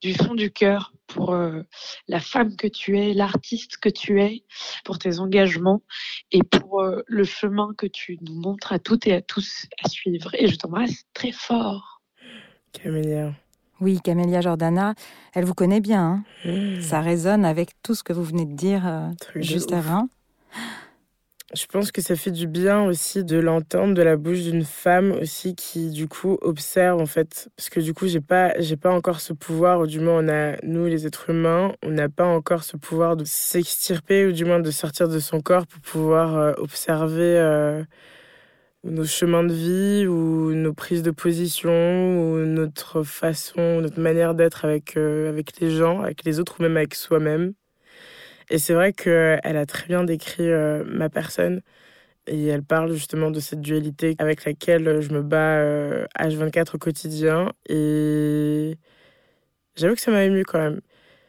du 0.00 0.14
fond 0.14 0.34
du 0.34 0.50
cœur 0.50 0.92
pour 1.06 1.34
euh, 1.34 1.62
la 2.08 2.20
femme 2.20 2.56
que 2.56 2.66
tu 2.66 2.98
es, 2.98 3.12
l'artiste 3.14 3.78
que 3.78 3.88
tu 3.88 4.20
es, 4.22 4.44
pour 4.84 4.98
tes 4.98 5.18
engagements 5.18 5.82
et 6.32 6.42
pour 6.42 6.82
euh, 6.82 7.02
le 7.06 7.24
chemin 7.24 7.70
que 7.76 7.86
tu 7.86 8.18
nous 8.22 8.34
montres 8.34 8.72
à 8.72 8.78
toutes 8.78 9.06
et 9.06 9.14
à 9.14 9.22
tous 9.22 9.66
à 9.84 9.88
suivre. 9.88 10.30
Et 10.34 10.46
je 10.46 10.56
t'embrasse 10.56 11.04
très 11.14 11.32
fort. 11.32 12.02
Camélia. 12.72 13.32
Oui, 13.80 13.98
Camélia 14.00 14.40
Jordana, 14.42 14.94
elle 15.34 15.44
vous 15.44 15.54
connaît 15.54 15.80
bien. 15.80 16.22
Hein. 16.44 16.50
Mmh. 16.50 16.80
Ça 16.82 17.00
résonne 17.00 17.44
avec 17.44 17.70
tout 17.82 17.94
ce 17.94 18.02
que 18.02 18.12
vous 18.12 18.24
venez 18.24 18.44
de 18.44 18.54
dire 18.54 18.86
euh, 18.86 19.08
juste 19.36 19.72
avant. 19.72 20.08
Je 21.52 21.66
pense 21.66 21.90
que 21.90 22.00
ça 22.00 22.14
fait 22.14 22.30
du 22.30 22.46
bien 22.46 22.84
aussi 22.84 23.24
de 23.24 23.36
l'entendre 23.36 23.92
de 23.94 24.02
la 24.02 24.16
bouche 24.16 24.42
d'une 24.42 24.62
femme 24.64 25.10
aussi 25.20 25.56
qui 25.56 25.90
du 25.90 26.06
coup 26.06 26.38
observe 26.42 27.00
en 27.00 27.06
fait. 27.06 27.50
Parce 27.56 27.68
que 27.70 27.80
du 27.80 27.92
coup 27.92 28.06
j'ai 28.06 28.20
pas 28.20 28.52
j'ai 28.60 28.76
pas 28.76 28.92
encore 28.92 29.20
ce 29.20 29.32
pouvoir 29.32 29.80
ou 29.80 29.88
du 29.88 29.98
moins 29.98 30.24
on 30.24 30.28
a 30.28 30.56
nous 30.62 30.86
les 30.86 31.08
êtres 31.08 31.30
humains 31.30 31.74
on 31.82 31.90
n'a 31.90 32.08
pas 32.08 32.24
encore 32.24 32.62
ce 32.62 32.76
pouvoir 32.76 33.16
de 33.16 33.24
s'extirper 33.24 34.26
ou 34.26 34.32
du 34.32 34.44
moins 34.44 34.60
de 34.60 34.70
sortir 34.70 35.08
de 35.08 35.18
son 35.18 35.40
corps 35.40 35.66
pour 35.66 35.80
pouvoir 35.80 36.36
euh, 36.36 36.52
observer 36.58 37.36
euh, 37.38 37.82
nos 38.84 39.04
chemins 39.04 39.42
de 39.42 39.52
vie 39.52 40.06
ou 40.06 40.54
nos 40.54 40.72
prises 40.72 41.02
de 41.02 41.10
position 41.10 41.70
ou 41.70 42.38
notre 42.46 43.02
façon 43.02 43.80
notre 43.80 44.00
manière 44.00 44.34
d'être 44.36 44.64
avec 44.64 44.96
euh, 44.96 45.28
avec 45.28 45.58
les 45.58 45.70
gens 45.70 46.02
avec 46.02 46.22
les 46.24 46.38
autres 46.38 46.60
ou 46.60 46.62
même 46.62 46.76
avec 46.76 46.94
soi-même 46.94 47.54
et 48.50 48.58
c'est 48.58 48.74
vrai 48.74 48.92
qu'elle 48.92 49.56
a 49.56 49.64
très 49.64 49.86
bien 49.86 50.02
décrit 50.02 50.50
euh, 50.50 50.82
ma 50.84 51.08
personne. 51.08 51.62
Et 52.26 52.46
elle 52.46 52.62
parle 52.62 52.92
justement 52.92 53.30
de 53.30 53.40
cette 53.40 53.60
dualité 53.60 54.14
avec 54.18 54.44
laquelle 54.44 55.00
je 55.00 55.12
me 55.12 55.22
bats 55.22 55.62
H24 56.18 56.58
euh, 56.58 56.64
au 56.74 56.78
quotidien. 56.78 57.52
Et 57.68 58.76
j'avoue 59.76 59.94
que 59.94 60.00
ça 60.00 60.10
m'a 60.10 60.24
ému 60.24 60.44
quand 60.44 60.58
même. 60.58 60.80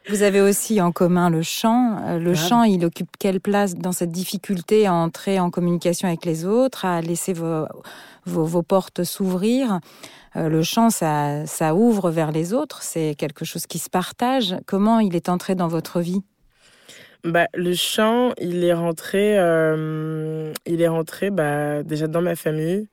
Vous 0.08 0.24
avez 0.24 0.40
aussi 0.40 0.80
en 0.80 0.90
commun 0.90 1.30
le 1.30 1.42
chant. 1.42 1.96
Euh, 2.08 2.18
le 2.18 2.34
chant, 2.34 2.64
il 2.64 2.84
occupe 2.84 3.10
quelle 3.18 3.40
place 3.40 3.74
dans 3.74 3.92
cette 3.92 4.10
difficulté 4.10 4.86
à 4.86 4.92
entrer 4.92 5.38
en 5.38 5.50
communication 5.50 6.08
avec 6.08 6.24
les 6.24 6.44
autres, 6.44 6.84
à 6.84 7.00
laisser 7.00 7.32
vos, 7.32 7.66
vos, 8.26 8.62
portes 8.62 9.04
s'ouvrir? 9.04 9.78
Le 10.34 10.62
chant, 10.62 10.90
ça, 10.90 11.46
ça 11.46 11.74
ouvre 11.74 12.10
vers 12.10 12.32
les 12.32 12.52
autres, 12.52 12.82
c'est 12.82 13.14
quelque 13.16 13.44
chose 13.44 13.66
qui 13.66 13.78
se 13.78 13.90
partage. 13.90 14.56
Comment 14.66 14.98
il 14.98 15.14
est 15.14 15.28
entré 15.28 15.54
dans 15.54 15.68
votre 15.68 16.00
vie? 16.00 16.22
Bah, 17.24 17.46
le 17.54 17.74
chant, 17.74 18.32
il 18.40 18.64
est 18.64 18.72
rentré, 18.72 19.38
euh, 19.38 20.52
il 20.66 20.82
est 20.82 20.88
rentré 20.88 21.30
bah, 21.30 21.82
déjà 21.82 22.08
dans 22.08 22.22
ma 22.22 22.36
famille. 22.36 22.88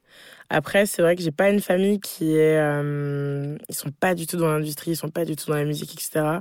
Après, 0.51 0.87
c'est 0.87 1.03
vrai 1.03 1.15
que 1.15 1.21
j'ai 1.21 1.31
pas 1.31 1.49
une 1.51 1.61
famille 1.61 1.99
qui 1.99 2.35
est, 2.35 2.57
euh, 2.57 3.55
ils 3.69 3.75
sont 3.75 3.91
pas 3.91 4.15
du 4.15 4.25
tout 4.25 4.37
dans 4.37 4.47
l'industrie, 4.47 4.91
ils 4.91 4.95
sont 4.95 5.09
pas 5.09 5.23
du 5.23 5.35
tout 5.35 5.51
dans 5.51 5.55
la 5.57 5.63
musique, 5.63 5.93
etc. 5.93 6.39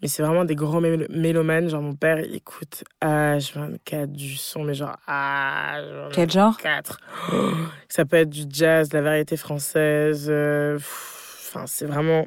Mais 0.00 0.08
c'est 0.08 0.22
vraiment 0.22 0.46
des 0.46 0.54
grands 0.54 0.80
mélomanes. 0.80 1.68
Genre 1.68 1.82
mon 1.82 1.94
père, 1.94 2.20
il 2.20 2.34
écoute 2.34 2.84
H24 3.02 4.06
du 4.06 4.36
son, 4.36 4.64
mais 4.64 4.72
genre 4.72 4.96
H24. 5.06 6.10
Quel 6.12 6.30
genre? 6.30 6.56
Ça 7.88 8.06
peut 8.06 8.16
être 8.16 8.30
du 8.30 8.44
jazz, 8.48 8.94
la 8.94 9.02
variété 9.02 9.36
française. 9.36 10.28
Euh, 10.30 10.76
enfin, 10.76 11.66
c'est 11.66 11.86
vraiment 11.86 12.24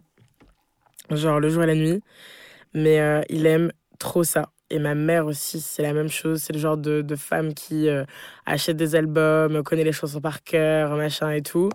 genre 1.10 1.39
le 1.39 1.49
jour 1.49 1.63
et 1.63 1.67
la 1.67 1.76
nuit. 1.76 2.04
Mais 2.76 2.99
euh, 2.99 3.21
il 3.30 3.47
aime 3.47 3.71
trop 3.97 4.23
ça. 4.23 4.53
Et 4.73 4.79
ma 4.79 4.95
mère 4.95 5.27
aussi, 5.27 5.62
c'est 5.62 5.83
la 5.83 5.93
même 5.93 6.09
chose. 6.09 6.41
C'est 6.41 6.51
le 6.51 6.57
genre 6.57 6.77
de, 6.77 7.03
de 7.03 7.15
femme 7.15 7.53
qui 7.53 7.88
euh, 7.88 8.05
achète 8.47 8.75
des 8.75 8.95
albums, 8.95 9.62
connaît 9.62 9.83
les 9.83 9.91
chansons 9.91 10.19
par 10.19 10.43
cœur, 10.43 10.95
machin 10.95 11.29
et 11.29 11.43
tout. 11.43 11.69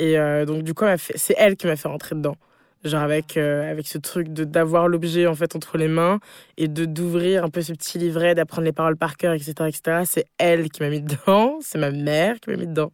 Et 0.00 0.18
euh, 0.18 0.44
donc, 0.44 0.64
du 0.64 0.74
coup, 0.74 0.84
c'est 0.98 1.36
elle 1.38 1.56
qui 1.56 1.68
m'a 1.68 1.76
fait 1.76 1.86
rentrer 1.86 2.16
dedans. 2.16 2.36
Genre 2.82 3.00
avec, 3.00 3.36
euh, 3.36 3.70
avec 3.70 3.86
ce 3.86 3.98
truc 3.98 4.30
d'avoir 4.30 4.88
l'objet 4.88 5.28
en 5.28 5.34
fait 5.34 5.54
entre 5.54 5.78
les 5.78 5.86
mains 5.88 6.18
et 6.58 6.66
de 6.68 6.84
d'ouvrir 6.84 7.44
un 7.44 7.48
peu 7.48 7.62
ce 7.62 7.72
petit 7.72 7.98
livret, 7.98 8.34
d'apprendre 8.34 8.64
les 8.64 8.72
paroles 8.72 8.96
par 8.96 9.16
cœur, 9.16 9.32
etc. 9.32 9.52
etc. 9.68 10.02
C'est 10.04 10.26
elle 10.36 10.68
qui 10.68 10.82
m'a 10.82 10.90
mis 10.90 11.00
dedans, 11.00 11.58
c'est 11.62 11.78
ma 11.78 11.92
mère 11.92 12.40
qui 12.40 12.50
m'a 12.50 12.56
mis 12.56 12.66
dedans. 12.66 12.92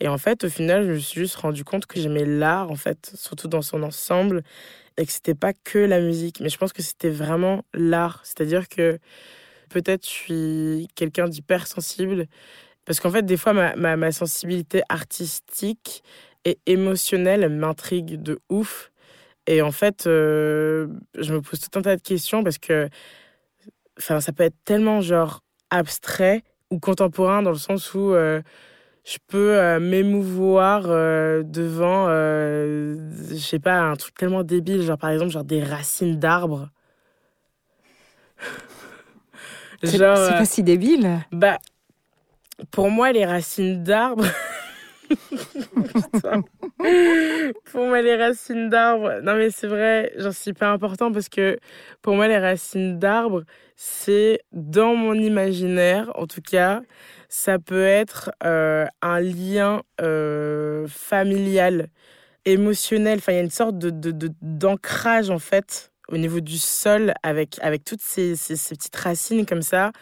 Et 0.00 0.06
en 0.06 0.18
fait, 0.18 0.44
au 0.44 0.48
final, 0.48 0.86
je 0.86 0.92
me 0.92 0.98
suis 0.98 1.20
juste 1.20 1.34
rendu 1.34 1.64
compte 1.64 1.84
que 1.86 2.00
j'aimais 2.00 2.24
l'art, 2.24 2.70
en 2.70 2.76
fait, 2.76 3.12
surtout 3.16 3.48
dans 3.48 3.60
son 3.60 3.82
ensemble 3.82 4.44
et 4.98 5.06
que 5.06 5.12
c'était 5.12 5.34
pas 5.34 5.52
que 5.52 5.78
la 5.78 6.00
musique, 6.00 6.40
mais 6.40 6.48
je 6.48 6.58
pense 6.58 6.72
que 6.72 6.82
c'était 6.82 7.08
vraiment 7.08 7.64
l'art. 7.72 8.20
C'est-à-dire 8.24 8.68
que 8.68 8.98
peut-être 9.70 10.04
je 10.04 10.10
suis 10.10 10.88
quelqu'un 10.96 11.28
d'hypersensible, 11.28 12.26
parce 12.84 13.00
qu'en 13.00 13.10
fait, 13.10 13.22
des 13.22 13.36
fois, 13.36 13.52
ma, 13.52 13.96
ma, 13.96 14.12
sensibilité 14.12 14.82
artistique 14.88 16.02
et 16.44 16.58
émotionnelle 16.66 17.48
m'intrigue 17.48 18.20
de 18.20 18.40
ouf. 18.48 18.90
Et 19.46 19.62
en 19.62 19.72
fait, 19.72 20.06
euh, 20.06 20.88
je 21.18 21.32
me 21.32 21.40
pose 21.40 21.60
tout 21.60 21.78
un 21.78 21.82
tas 21.82 21.96
de 21.96 22.02
questions 22.02 22.42
parce 22.42 22.58
que 22.58 22.88
ça 23.98 24.20
peut 24.34 24.44
être 24.44 24.56
tellement 24.64 25.00
genre 25.00 25.42
abstrait 25.70 26.42
ou 26.70 26.78
contemporain 26.78 27.42
dans 27.42 27.50
le 27.50 27.58
sens 27.58 27.94
où 27.94 28.14
euh, 28.14 28.40
je 29.08 29.16
peux 29.26 29.58
euh, 29.58 29.80
m'émouvoir 29.80 30.82
euh, 30.86 31.42
devant, 31.42 32.08
euh, 32.08 32.94
je 33.30 33.36
sais 33.36 33.58
pas, 33.58 33.80
un 33.80 33.96
truc 33.96 34.14
tellement 34.14 34.42
débile, 34.42 34.82
genre 34.82 34.98
par 34.98 35.08
exemple, 35.08 35.30
genre 35.30 35.44
des 35.44 35.62
racines 35.62 36.18
d'arbres. 36.18 36.68
c'est 39.82 39.98
pas 39.98 40.44
si 40.44 40.62
débile. 40.62 41.20
Bah, 41.32 41.56
pour 42.70 42.90
moi, 42.90 43.12
les 43.12 43.24
racines 43.24 43.82
d'arbres. 43.82 44.26
pour 47.72 47.86
moi, 47.86 48.02
les 48.02 48.16
racines 48.16 48.68
d'arbres. 48.68 49.20
Non, 49.22 49.36
mais 49.36 49.48
c'est 49.50 49.68
vrai, 49.68 50.12
genre, 50.18 50.34
c'est 50.34 50.50
hyper 50.50 50.68
important 50.68 51.10
parce 51.12 51.30
que 51.30 51.58
pour 52.02 52.14
moi, 52.14 52.28
les 52.28 52.36
racines 52.36 52.98
d'arbres, 52.98 53.44
c'est 53.74 54.40
dans 54.52 54.94
mon 54.94 55.14
imaginaire, 55.14 56.12
en 56.14 56.26
tout 56.26 56.42
cas, 56.42 56.82
ça 57.28 57.58
peut 57.58 57.84
être 57.84 58.30
euh, 58.44 58.86
un 59.02 59.20
lien 59.20 59.82
euh, 60.00 60.86
familial, 60.88 61.88
émotionnel. 62.44 63.18
Enfin, 63.18 63.32
il 63.32 63.36
y 63.36 63.38
a 63.38 63.42
une 63.42 63.50
sorte 63.50 63.78
de, 63.78 63.90
d'ancrage, 64.42 65.30
en 65.30 65.38
fait, 65.38 65.92
au 66.08 66.16
niveau 66.16 66.40
du 66.40 66.58
sol, 66.58 67.12
avec, 67.22 67.58
avec 67.62 67.84
toutes 67.84 68.00
ces, 68.00 68.34
ces, 68.36 68.56
ces 68.56 68.74
petites 68.76 68.96
racines 68.96 69.46
comme 69.46 69.62
ça. 69.62 69.92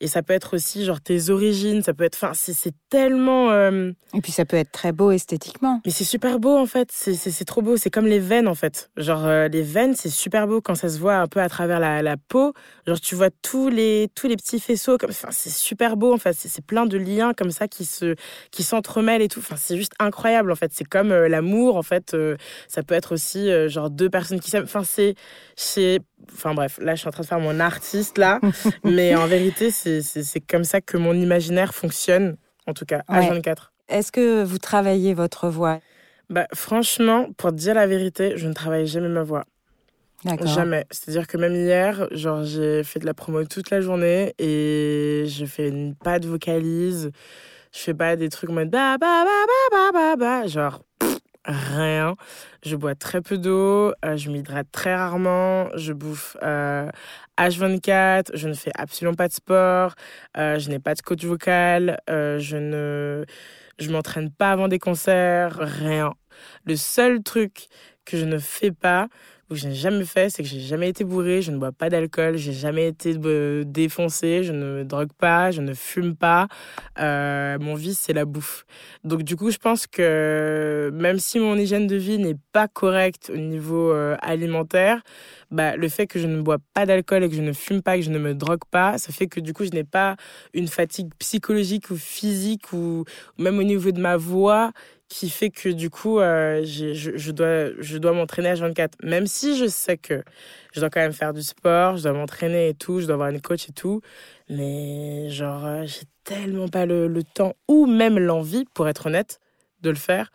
Et 0.00 0.08
ça 0.08 0.22
peut 0.22 0.34
être 0.34 0.54
aussi 0.54 0.84
genre 0.84 1.00
tes 1.00 1.30
origines, 1.30 1.82
ça 1.82 1.94
peut 1.94 2.04
être. 2.04 2.16
Enfin, 2.16 2.32
c'est 2.34 2.74
tellement. 2.90 3.50
Euh, 3.50 3.92
Et 4.12 4.20
puis 4.20 4.30
ça 4.30 4.44
peut 4.44 4.56
être 4.58 4.70
très 4.70 4.92
beau 4.92 5.10
esthétiquement. 5.10 5.80
Mais 5.86 5.90
c'est 5.90 6.04
super 6.04 6.38
beau 6.38 6.56
en 6.56 6.66
fait, 6.66 6.90
c'est 6.92 7.44
trop 7.46 7.62
beau. 7.62 7.78
C'est 7.78 7.88
comme 7.88 8.06
les 8.06 8.18
veines 8.18 8.46
en 8.46 8.54
fait. 8.54 8.90
Genre 8.98 9.24
euh, 9.24 9.48
les 9.48 9.62
veines, 9.62 9.94
c'est 9.94 10.10
super 10.10 10.46
beau 10.46 10.60
quand 10.60 10.74
ça 10.74 10.90
se 10.90 10.98
voit 10.98 11.16
un 11.16 11.26
peu 11.26 11.40
à 11.40 11.48
travers 11.48 11.80
la, 11.80 12.02
la 12.02 12.16
peau. 12.18 12.52
Genre 12.86 13.00
tu 13.00 13.14
vois 13.14 13.30
tous 13.42 13.70
les, 13.70 14.08
tous 14.14 14.28
les 14.28 14.36
petits 14.36 14.60
faisceaux. 14.60 14.98
Comme... 14.98 15.10
Enfin, 15.10 15.28
c'est 15.30 15.50
super 15.50 15.96
beau 15.96 16.12
en 16.12 16.18
fait. 16.18 16.34
C'est 16.34 16.64
plein 16.64 16.84
de 16.84 16.98
liens 16.98 17.32
comme 17.32 17.50
ça 17.50 17.66
qui 17.66 17.86
se 17.86 18.16
qui 18.50 18.64
s'entremêlent 18.64 19.22
et 19.22 19.28
tout. 19.28 19.40
Enfin, 19.40 19.56
c'est 19.56 19.78
juste 19.78 19.94
incroyable 19.98 20.52
en 20.52 20.56
fait. 20.56 20.72
C'est 20.74 20.84
comme 20.84 21.10
euh, 21.10 21.26
l'amour 21.28 21.76
en 21.76 21.82
fait. 21.82 22.14
ça 22.68 22.82
peut 22.82 22.94
être 22.94 23.12
aussi 23.12 23.48
genre 23.68 23.88
deux 23.88 24.10
personnes 24.10 24.40
qui 24.40 24.50
s'aiment. 24.50 24.64
Enfin, 24.64 24.82
c'est. 24.84 25.14
Enfin 26.32 26.54
bref, 26.54 26.78
là 26.80 26.94
je 26.94 27.00
suis 27.00 27.08
en 27.08 27.12
train 27.12 27.22
de 27.22 27.28
faire 27.28 27.40
mon 27.40 27.60
artiste 27.60 28.18
là. 28.18 28.40
mais 28.84 29.14
en 29.14 29.26
vérité, 29.26 29.70
c'est 29.70 30.40
comme 30.40 30.64
ça 30.64 30.80
que 30.80 30.96
mon 30.96 31.14
imaginaire 31.14 31.74
fonctionne, 31.74 32.36
en 32.66 32.74
tout 32.74 32.84
cas, 32.84 33.02
à 33.08 33.20
24. 33.20 33.72
Est-ce 33.88 34.10
que 34.12 34.42
vous 34.42 34.58
travaillez 34.58 35.14
votre 35.14 35.48
voix? 35.48 35.80
Bah, 36.28 36.46
Franchement, 36.52 37.28
pour 37.36 37.52
dire 37.52 37.74
la 37.74 37.86
vérité, 37.86 38.32
je 38.36 38.48
ne 38.48 38.52
travaille 38.52 38.86
jamais 38.86 39.08
ma 39.08 39.22
voix. 39.22 39.44
Jamais. 40.44 40.86
C'est-à-dire 40.90 41.26
que 41.26 41.36
même 41.36 41.54
hier, 41.54 42.08
genre, 42.10 42.42
j'ai 42.42 42.82
fait 42.82 42.98
de 42.98 43.06
la 43.06 43.14
promo 43.14 43.44
toute 43.44 43.70
la 43.70 43.80
journée 43.80 44.34
et 44.38 45.24
je 45.28 45.44
fais 45.44 45.72
pas 46.02 46.18
de 46.18 46.26
vocalise. 46.26 47.12
Je 47.72 47.78
fais 47.78 47.94
pas 47.94 48.16
des 48.16 48.28
trucs 48.28 48.50
en 48.50 48.54
mode 48.54 48.70
ba 48.70 48.96
ba 48.98 49.24
ba 49.24 49.44
ba 49.70 49.92
ba 49.92 50.16
ba 50.16 50.46
Genre, 50.46 50.82
rien. 51.46 52.16
Je 52.64 52.76
bois 52.76 52.94
très 52.94 53.20
peu 53.22 53.38
d'eau, 53.38 53.92
euh, 54.04 54.16
je 54.16 54.30
m'hydrate 54.30 54.66
très 54.72 54.94
rarement, 54.94 55.68
je 55.76 55.92
bouffe 55.92 56.36
euh, 56.42 56.88
H24, 57.38 58.30
je 58.34 58.48
ne 58.48 58.54
fais 58.54 58.72
absolument 58.74 59.14
pas 59.14 59.28
de 59.28 59.32
sport, 59.32 59.94
euh, 60.36 60.58
je 60.58 60.68
n'ai 60.70 60.78
pas 60.78 60.94
de 60.94 61.02
coach 61.02 61.24
vocal, 61.24 61.98
euh, 62.10 62.38
je 62.38 62.56
ne 62.56 63.24
je 63.78 63.90
m'entraîne 63.90 64.30
pas 64.30 64.52
avant 64.52 64.68
des 64.68 64.78
concerts, 64.78 65.56
rien. 65.58 66.12
Le 66.64 66.76
seul 66.76 67.22
truc 67.22 67.68
que 68.04 68.16
je 68.16 68.24
ne 68.24 68.38
fais 68.38 68.72
pas, 68.72 69.08
ou 69.50 69.54
que 69.54 69.60
je 69.60 69.68
n'ai 69.68 69.74
jamais 69.74 70.04
fait, 70.04 70.30
c'est 70.30 70.42
que 70.42 70.48
j'ai 70.48 70.60
jamais 70.60 70.88
été 70.88 71.04
bourré, 71.04 71.42
je 71.42 71.52
ne 71.52 71.58
bois 71.58 71.72
pas 71.72 71.88
d'alcool, 71.88 72.36
j'ai 72.36 72.52
jamais 72.52 72.88
été 72.88 73.16
défoncé, 73.64 74.42
je 74.42 74.52
ne 74.52 74.78
me 74.78 74.84
drogue 74.84 75.12
pas, 75.18 75.50
je 75.50 75.60
ne 75.60 75.72
fume 75.74 76.16
pas. 76.16 76.48
Euh, 76.98 77.58
mon 77.58 77.74
vice, 77.74 78.00
c'est 78.00 78.12
la 78.12 78.24
bouffe. 78.24 78.66
Donc 79.04 79.22
du 79.22 79.36
coup, 79.36 79.50
je 79.50 79.58
pense 79.58 79.86
que 79.86 80.90
même 80.92 81.18
si 81.18 81.38
mon 81.38 81.56
hygiène 81.56 81.86
de 81.86 81.96
vie 81.96 82.18
n'est 82.18 82.36
pas 82.52 82.68
correcte 82.68 83.30
au 83.32 83.36
niveau 83.38 83.92
euh, 83.92 84.16
alimentaire, 84.20 85.02
bah, 85.50 85.76
le 85.76 85.88
fait 85.88 86.06
que 86.06 86.18
je 86.18 86.26
ne 86.26 86.40
bois 86.40 86.58
pas 86.74 86.86
d'alcool 86.86 87.22
et 87.22 87.28
que 87.28 87.36
je 87.36 87.42
ne 87.42 87.52
fume 87.52 87.82
pas, 87.82 87.96
que 87.96 88.02
je 88.02 88.10
ne 88.10 88.18
me 88.18 88.34
drogue 88.34 88.64
pas, 88.70 88.98
ça 88.98 89.12
fait 89.12 89.28
que 89.28 89.38
du 89.38 89.52
coup, 89.52 89.64
je 89.64 89.70
n'ai 89.70 89.84
pas 89.84 90.16
une 90.54 90.66
fatigue 90.66 91.10
psychologique 91.18 91.90
ou 91.90 91.96
physique 91.96 92.72
ou 92.72 93.04
même 93.38 93.58
au 93.58 93.62
niveau 93.62 93.92
de 93.92 94.00
ma 94.00 94.16
voix 94.16 94.72
qui 95.08 95.30
fait 95.30 95.50
que 95.50 95.68
du 95.68 95.88
coup, 95.88 96.18
euh, 96.18 96.62
je, 96.64 96.92
je, 96.94 97.30
dois, 97.30 97.70
je 97.78 97.98
dois 97.98 98.12
m'entraîner 98.12 98.48
à 98.48 98.54
24. 98.54 98.98
Même 99.02 99.26
si 99.26 99.56
je 99.56 99.66
sais 99.66 99.96
que 99.96 100.24
je 100.72 100.80
dois 100.80 100.90
quand 100.90 101.00
même 101.00 101.12
faire 101.12 101.32
du 101.32 101.42
sport, 101.42 101.96
je 101.96 102.02
dois 102.02 102.12
m'entraîner 102.12 102.70
et 102.70 102.74
tout, 102.74 103.00
je 103.00 103.06
dois 103.06 103.14
avoir 103.14 103.28
une 103.28 103.40
coach 103.40 103.68
et 103.68 103.72
tout. 103.72 104.00
Mais 104.48 105.30
genre, 105.30 105.64
euh, 105.64 105.84
j'ai 105.86 106.06
tellement 106.24 106.68
pas 106.68 106.86
le, 106.86 107.06
le, 107.06 107.22
temps 107.22 107.54
ou 107.68 107.86
même 107.86 108.18
l'envie, 108.18 108.64
pour 108.74 108.88
être 108.88 109.06
honnête, 109.06 109.38
de 109.82 109.90
le 109.90 109.96
faire, 109.96 110.32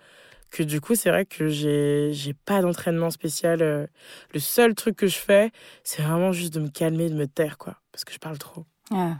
que 0.52 0.64
du 0.64 0.80
coup, 0.80 0.96
c'est 0.96 1.10
vrai 1.10 1.26
que 1.26 1.50
j'ai, 1.50 2.34
pas 2.46 2.62
d'entraînement 2.62 3.10
spécial. 3.10 3.62
Euh. 3.62 3.88
Le 4.34 4.40
seul 4.40 4.76
truc 4.76 4.96
que 4.96 5.08
je 5.08 5.18
fais, 5.18 5.52
c'est 5.84 6.02
vraiment 6.02 6.32
juste 6.32 6.54
de 6.54 6.60
me 6.60 6.70
calmer, 6.70 7.10
de 7.10 7.16
me 7.16 7.28
taire, 7.28 7.58
quoi. 7.58 7.76
Parce 7.92 8.06
que 8.06 8.14
je 8.14 8.20
parle 8.20 8.38
trop. 8.38 8.66
Ah. 8.92 9.18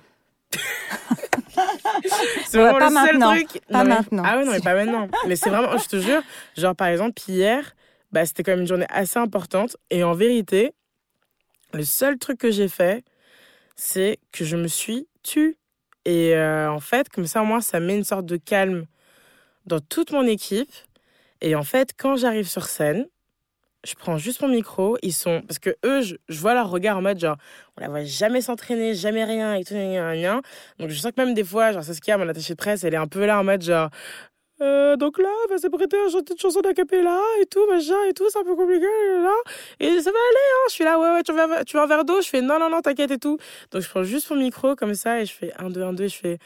c'est 2.46 2.58
vraiment 2.58 2.80
pas 2.80 2.90
le 2.90 2.96
seul 2.96 3.18
maintenant. 3.18 3.36
truc. 3.36 3.62
Pas 3.70 3.84
maintenant. 3.84 4.24
Ah 4.26 4.38
oui, 4.38 4.46
non, 4.46 4.52
mais 4.52 4.60
pas 4.60 4.74
maintenant. 4.76 5.08
Mais 5.28 5.36
c'est 5.36 5.50
vraiment, 5.50 5.78
je 5.78 5.88
te 5.88 6.00
jure, 6.00 6.22
genre 6.58 6.76
par 6.76 6.88
exemple, 6.88 7.22
hier, 7.28 7.74
bah, 8.12 8.26
c'était 8.26 8.44
quand 8.44 8.52
même 8.52 8.62
une 8.62 8.68
journée 8.68 8.88
assez 8.90 9.20
importante. 9.20 9.78
Et 9.90 10.04
en 10.04 10.14
vérité, 10.14 10.74
le 11.74 11.84
seul 11.84 12.18
truc 12.18 12.40
que 12.40 12.52
j'ai 12.52 12.68
fait, 12.68 13.04
c'est 13.76 14.20
que 14.32 14.44
je 14.46 14.58
me 14.58 14.68
suis 14.68 15.08
tue. 15.24 15.58
Et 16.06 16.36
euh, 16.36 16.72
en 16.72 16.80
fait, 16.80 17.10
comme 17.10 17.28
ça, 17.28 17.44
moi, 17.44 17.62
ça 17.62 17.80
met 17.80 17.96
une 17.96 18.04
sorte 18.04 18.26
de 18.26 18.38
calme 18.38 18.86
dans 19.66 19.80
toute 19.80 20.12
mon 20.12 20.26
équipe. 20.26 20.72
Et 21.42 21.56
en 21.56 21.64
fait, 21.64 21.92
quand 21.98 22.16
j'arrive 22.16 22.48
sur 22.48 22.66
scène, 22.66 23.08
je 23.84 23.96
prends 23.96 24.18
juste 24.18 24.42
mon 24.42 24.48
micro, 24.48 24.98
ils 25.02 25.14
sont 25.14 25.42
parce 25.48 25.60
que 25.60 25.72
eux 25.86 26.02
je, 26.02 26.16
vois 26.30 26.54
leur 26.54 26.70
regard 26.70 26.98
en 26.98 27.02
mode 27.02 27.20
genre 27.20 27.38
on 27.78 27.82
la 27.82 27.90
voit 27.90 28.04
jamais 28.04 28.42
s'entraîner, 28.42 28.94
jamais 28.94 29.24
rien 29.24 29.56
et 29.56 29.64
tout 29.64 29.74
rien, 29.74 30.10
rien. 30.10 30.42
Donc 30.80 30.90
je 30.90 31.00
sens 31.00 31.12
que 31.12 31.22
même 31.22 31.34
des 31.34 31.44
fois 31.44 31.72
genre 31.72 31.84
Saskia 31.84 32.18
mon 32.18 32.28
attachée 32.30 32.54
de 32.54 32.58
presse, 32.58 32.84
elle 32.84 32.94
est 32.94 32.98
un 32.98 33.08
peu 33.08 33.26
là 33.26 33.40
en 33.40 33.44
mode 33.44 33.62
genre 33.64 33.90
euh, 34.62 34.96
donc 34.96 35.18
là, 35.18 35.30
va 35.50 35.58
se 35.58 35.68
prêter 35.68 35.98
à 35.98 36.10
chanter 36.10 36.34
une 36.34 36.40
chanson 36.40 36.62
d'acapella 36.62 37.20
et 37.42 37.46
tout, 37.48 37.66
machin 37.68 37.96
et 38.08 38.14
tout, 38.14 38.30
c'est 38.30 38.38
un 38.38 38.44
peu 38.44 38.56
compliqué, 38.56 38.86
là. 38.86 39.34
Et 39.80 40.00
ça 40.02 40.12
va 40.12 40.18
aller, 40.18 40.48
hein. 40.54 40.66
Je 40.68 40.74
suis 40.74 40.84
là, 40.84 41.00
ouais, 41.00 41.14
ouais, 41.14 41.24
tu 41.24 41.34
veux, 41.34 41.66
tu 41.66 41.78
veux 41.78 41.84
un 41.84 41.88
verre 41.88 42.06
d'eau? 42.06 42.22
Je 42.22 42.30
fais, 42.30 42.42
non, 42.42 42.60
non, 42.60 42.70
non, 42.70 42.82
t'inquiète 42.82 43.10
et 43.12 43.18
tout. 43.18 43.40
Donc 43.72 43.82
je 43.82 43.90
prends 43.90 44.04
juste 44.04 44.30
mon 44.30 44.38
micro 44.38 44.76
comme 44.76 44.94
ça 44.94 45.20
et 45.22 45.26
je 45.26 45.34
fais 45.34 45.52
un, 45.58 45.72
deux, 45.72 45.82
un, 45.82 45.94
deux, 45.94 46.08
je 46.08 46.16
fais, 46.16 46.38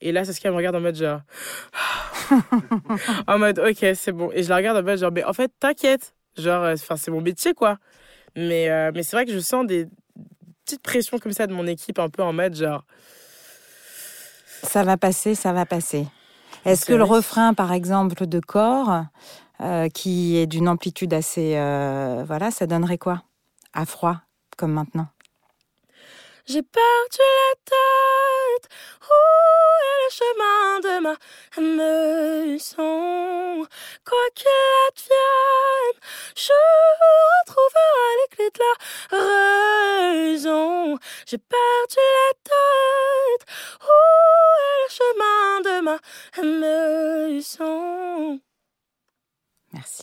et 0.00 0.12
là, 0.12 0.24
Saskia 0.24 0.50
me 0.50 0.56
regarde 0.56 0.76
en 0.76 0.80
mode 0.80 0.96
genre, 0.96 1.20
en 3.26 3.38
mode, 3.38 3.58
ok, 3.58 3.86
c'est 3.94 4.12
bon. 4.12 4.30
Et 4.32 4.42
je 4.42 4.48
la 4.48 4.56
regarde 4.56 4.78
en 4.78 4.82
mode 4.82 4.98
genre, 4.98 5.12
mais 5.12 5.24
en 5.24 5.32
fait, 5.32 5.52
t'inquiète. 5.60 6.14
Genre, 6.36 6.62
euh, 6.62 6.74
enfin, 6.74 6.96
c'est 6.96 7.10
mon 7.10 7.20
métier, 7.20 7.54
quoi. 7.54 7.78
Mais, 8.36 8.70
euh, 8.70 8.92
mais 8.94 9.02
c'est 9.02 9.16
vrai 9.16 9.26
que 9.26 9.32
je 9.32 9.38
sens 9.38 9.66
des 9.66 9.86
petites 10.64 10.82
pressions 10.82 11.18
comme 11.18 11.32
ça 11.32 11.46
de 11.46 11.52
mon 11.52 11.66
équipe, 11.66 11.98
un 11.98 12.08
peu 12.08 12.22
en 12.22 12.32
mode 12.32 12.54
genre, 12.54 12.84
ça 14.62 14.84
va 14.84 14.96
passer, 14.96 15.34
ça 15.34 15.52
va 15.52 15.66
passer. 15.66 16.06
Est-ce 16.64 16.84
que 16.84 16.92
le 16.92 17.04
refrain, 17.04 17.54
par 17.54 17.72
exemple, 17.72 18.26
de 18.26 18.40
corps, 18.40 19.04
euh, 19.60 19.88
qui 19.88 20.36
est 20.36 20.46
d'une 20.46 20.68
amplitude 20.68 21.14
assez... 21.14 21.56
Euh, 21.56 22.22
voilà, 22.26 22.50
ça 22.50 22.66
donnerait 22.66 22.98
quoi? 22.98 23.22
À 23.72 23.86
froid, 23.86 24.18
comme 24.56 24.72
maintenant? 24.72 25.08
J'ai 26.46 26.62
perdu 26.62 27.18
la 27.18 27.54
où 29.02 29.18
est 29.88 29.98
le 30.04 30.10
chemin 30.20 30.80
de 30.80 30.94
ma 31.00 31.14
maison 31.76 33.66
Quoi 34.04 34.26
qu'il 34.34 34.48
advienne, 34.88 35.98
je 36.36 36.58
retrouverai 37.46 38.10
les 38.18 38.28
clés 38.36 38.52
de 38.54 38.60
la 38.60 38.74
raison. 40.32 40.98
J'ai 41.26 41.38
perdu 41.38 41.96
la 41.96 42.32
tête, 42.44 43.44
chemin 44.90 45.60
de 45.62 45.80
ma 45.80 45.98
maison. 46.42 48.40
Merci. 49.72 50.02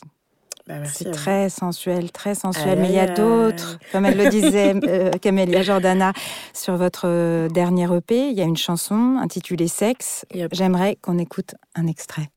Bah, 0.67 0.75
c'est 0.85 1.11
très 1.11 1.49
sensuel, 1.49 2.11
très 2.11 2.35
sensuel. 2.35 2.79
Mais 2.79 2.89
il 2.89 2.95
y 2.95 2.99
a 2.99 3.07
d'autres, 3.07 3.79
comme 3.91 4.05
elle 4.05 4.17
le 4.17 4.29
disait, 4.29 4.73
euh, 4.87 5.11
Camélia 5.11 5.61
Jordana, 5.61 6.11
sur 6.53 6.75
votre 6.75 7.03
euh, 7.05 7.47
dernier 7.47 7.87
EP, 7.95 8.29
il 8.29 8.37
y 8.37 8.41
a 8.41 8.45
une 8.45 8.57
chanson 8.57 9.17
intitulée 9.21 9.69
Sexe. 9.69 10.25
J'aimerais 10.51 10.97
qu'on 11.01 11.17
écoute 11.17 11.55
un 11.75 11.87
extrait. 11.87 12.29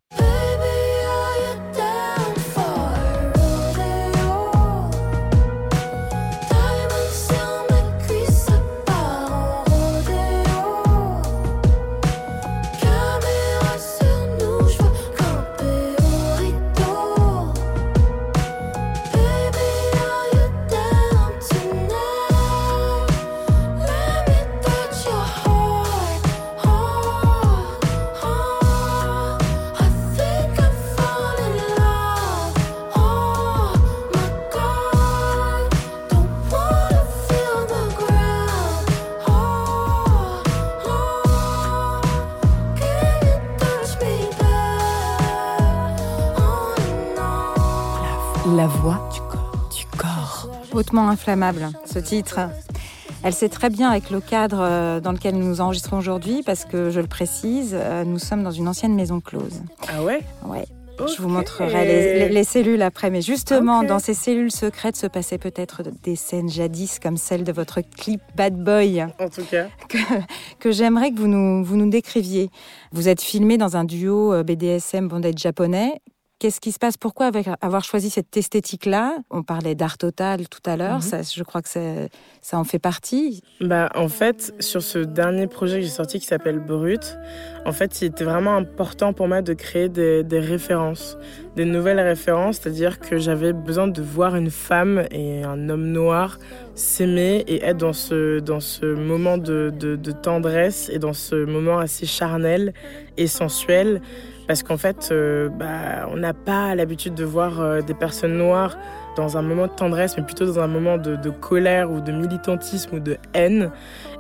Hautement 50.91 51.09
inflammable, 51.09 51.69
ce 51.85 52.01
titre. 52.01 52.41
Elle 53.23 53.33
sait 53.33 53.49
très 53.49 53.71
bien 53.71 53.91
avec 53.91 54.11
le 54.11 54.21
cadre 54.21 54.59
euh, 54.61 54.99
dans 54.99 55.13
lequel 55.13 55.37
nous 55.37 55.47
nous 55.47 55.61
enregistrons 55.61 55.99
aujourd'hui, 55.99 56.43
parce 56.45 56.65
que 56.65 56.91
je 56.91 56.99
le 56.99 57.07
précise, 57.07 57.77
euh, 57.79 58.03
nous 58.03 58.19
sommes 58.19 58.43
dans 58.43 58.51
une 58.51 58.67
ancienne 58.67 58.97
maison 58.97 59.21
close. 59.21 59.63
Ah 59.87 60.03
ouais? 60.03 60.19
Ouais. 60.45 60.65
Je 60.99 61.23
vous 61.23 61.29
montrerai 61.29 62.29
les, 62.29 62.43
cellules 62.43 62.83
après. 62.83 63.09
Mais 63.11 63.23
justement, 63.23 63.85
dans 63.85 64.01
ces 64.01 64.15
cellules 64.15 64.51
secrètes 64.51 64.97
se 64.97 65.07
passaient 65.07 65.39
peut-être 65.39 65.85
des 66.03 66.17
scènes 66.17 66.49
jadis 66.49 66.99
comme 66.99 67.17
celle 67.17 67.45
de 67.45 67.53
votre 67.53 67.83
clip 67.83 68.21
Bad 68.35 68.57
Boy. 68.57 69.05
En 69.21 69.29
tout 69.29 69.45
cas. 69.49 69.69
Que, 69.89 69.99
que 70.59 70.73
j'aimerais 70.73 71.13
que 71.13 71.21
vous 71.21 71.29
nous, 71.29 71.65
vous 71.65 71.77
nous 71.77 71.89
décriviez. 71.89 72.51
Vous 72.91 73.09
êtes 73.09 73.23
filmé 73.23 73.59
dans 73.59 73.77
un 73.77 73.85
duo 73.85 74.35
euh, 74.35 74.43
BDSM 74.43 75.07
bondage 75.07 75.39
japonais. 75.39 76.01
Qu'est-ce 76.41 76.59
qui 76.59 76.73
se 76.73 76.79
passe? 76.79 76.97
Pourquoi 76.97 77.27
avec 77.27 77.49
avoir 77.61 77.85
choisi 77.85 78.09
cette 78.09 78.35
esthétique-là? 78.35 79.19
On 79.29 79.43
parlait 79.43 79.75
d'art 79.75 79.99
total 79.99 80.49
tout 80.49 80.63
à 80.65 80.75
l'heure. 80.79 81.01
Mhm. 81.01 81.23
Je 81.37 81.43
crois 81.43 81.61
que 81.61 81.69
ça 81.69 82.59
en 82.59 82.65
fait 82.65 82.79
partie. 82.79 83.43
Bah, 83.61 83.91
en 83.95 84.09
fait, 84.09 84.55
sur 84.59 84.81
ce 84.81 85.01
dernier 85.01 85.47
projet 85.49 85.77
que 85.77 85.83
j'ai 85.83 85.91
sorti 85.91 86.19
qui 86.19 86.25
s'appelle 86.25 86.59
Brut, 86.59 87.19
en 87.67 87.73
fait, 87.73 88.01
il 88.01 88.07
était 88.07 88.25
vraiment 88.25 88.57
important 88.57 89.13
pour 89.13 89.29
moi 89.29 89.43
de 89.43 89.53
créer 89.53 89.91
des, 89.91 90.25
des 90.25 90.41
références, 90.41 91.19
des 91.57 91.67
nouvelles 91.67 92.01
références. 92.01 92.57
C'est-à-dire 92.57 93.01
que 93.01 93.19
j'avais 93.19 93.53
besoin 93.53 93.89
de 93.89 94.01
voir 94.01 94.35
une 94.35 94.51
femme 94.51 95.05
et 95.11 95.45
un 95.45 95.69
homme 95.69 95.93
noir 95.93 96.39
s'aimer 96.75 97.45
et 97.49 97.63
être 97.63 97.77
dans 97.77 97.93
ce, 97.93 98.41
dans 98.41 98.61
ce 98.61 98.87
moment 98.87 99.37
de, 99.37 99.71
de, 99.79 99.95
de 99.95 100.11
tendresse 100.11 100.89
et 100.91 100.99
dans 100.99 101.13
ce 101.13 101.35
moment 101.45 101.77
assez 101.77 102.07
charnel 102.07 102.73
et 103.19 103.27
sensuel 103.27 104.01
parce 104.51 104.65
qu'en 104.65 104.79
fait, 104.79 105.11
euh, 105.13 105.49
bah, 105.49 106.09
on 106.11 106.17
n'a 106.17 106.35
pas 106.35 106.75
l'habitude 106.75 107.15
de 107.15 107.23
voir 107.23 107.61
euh, 107.61 107.83
des 107.83 107.95
personnes 107.95 108.37
noires 108.37 108.77
dans 109.15 109.37
un 109.37 109.43
moment 109.43 109.69
de 109.69 109.73
tendresse, 109.73 110.17
mais 110.17 110.25
plutôt 110.25 110.45
dans 110.45 110.59
un 110.59 110.67
moment 110.67 110.99
de, 110.99 111.31
colère 111.31 111.93
ou 111.93 112.01
de 112.01 112.11
militantisme 112.11 112.97
ou 112.97 112.99
de 112.99 113.17
haine. 113.33 113.71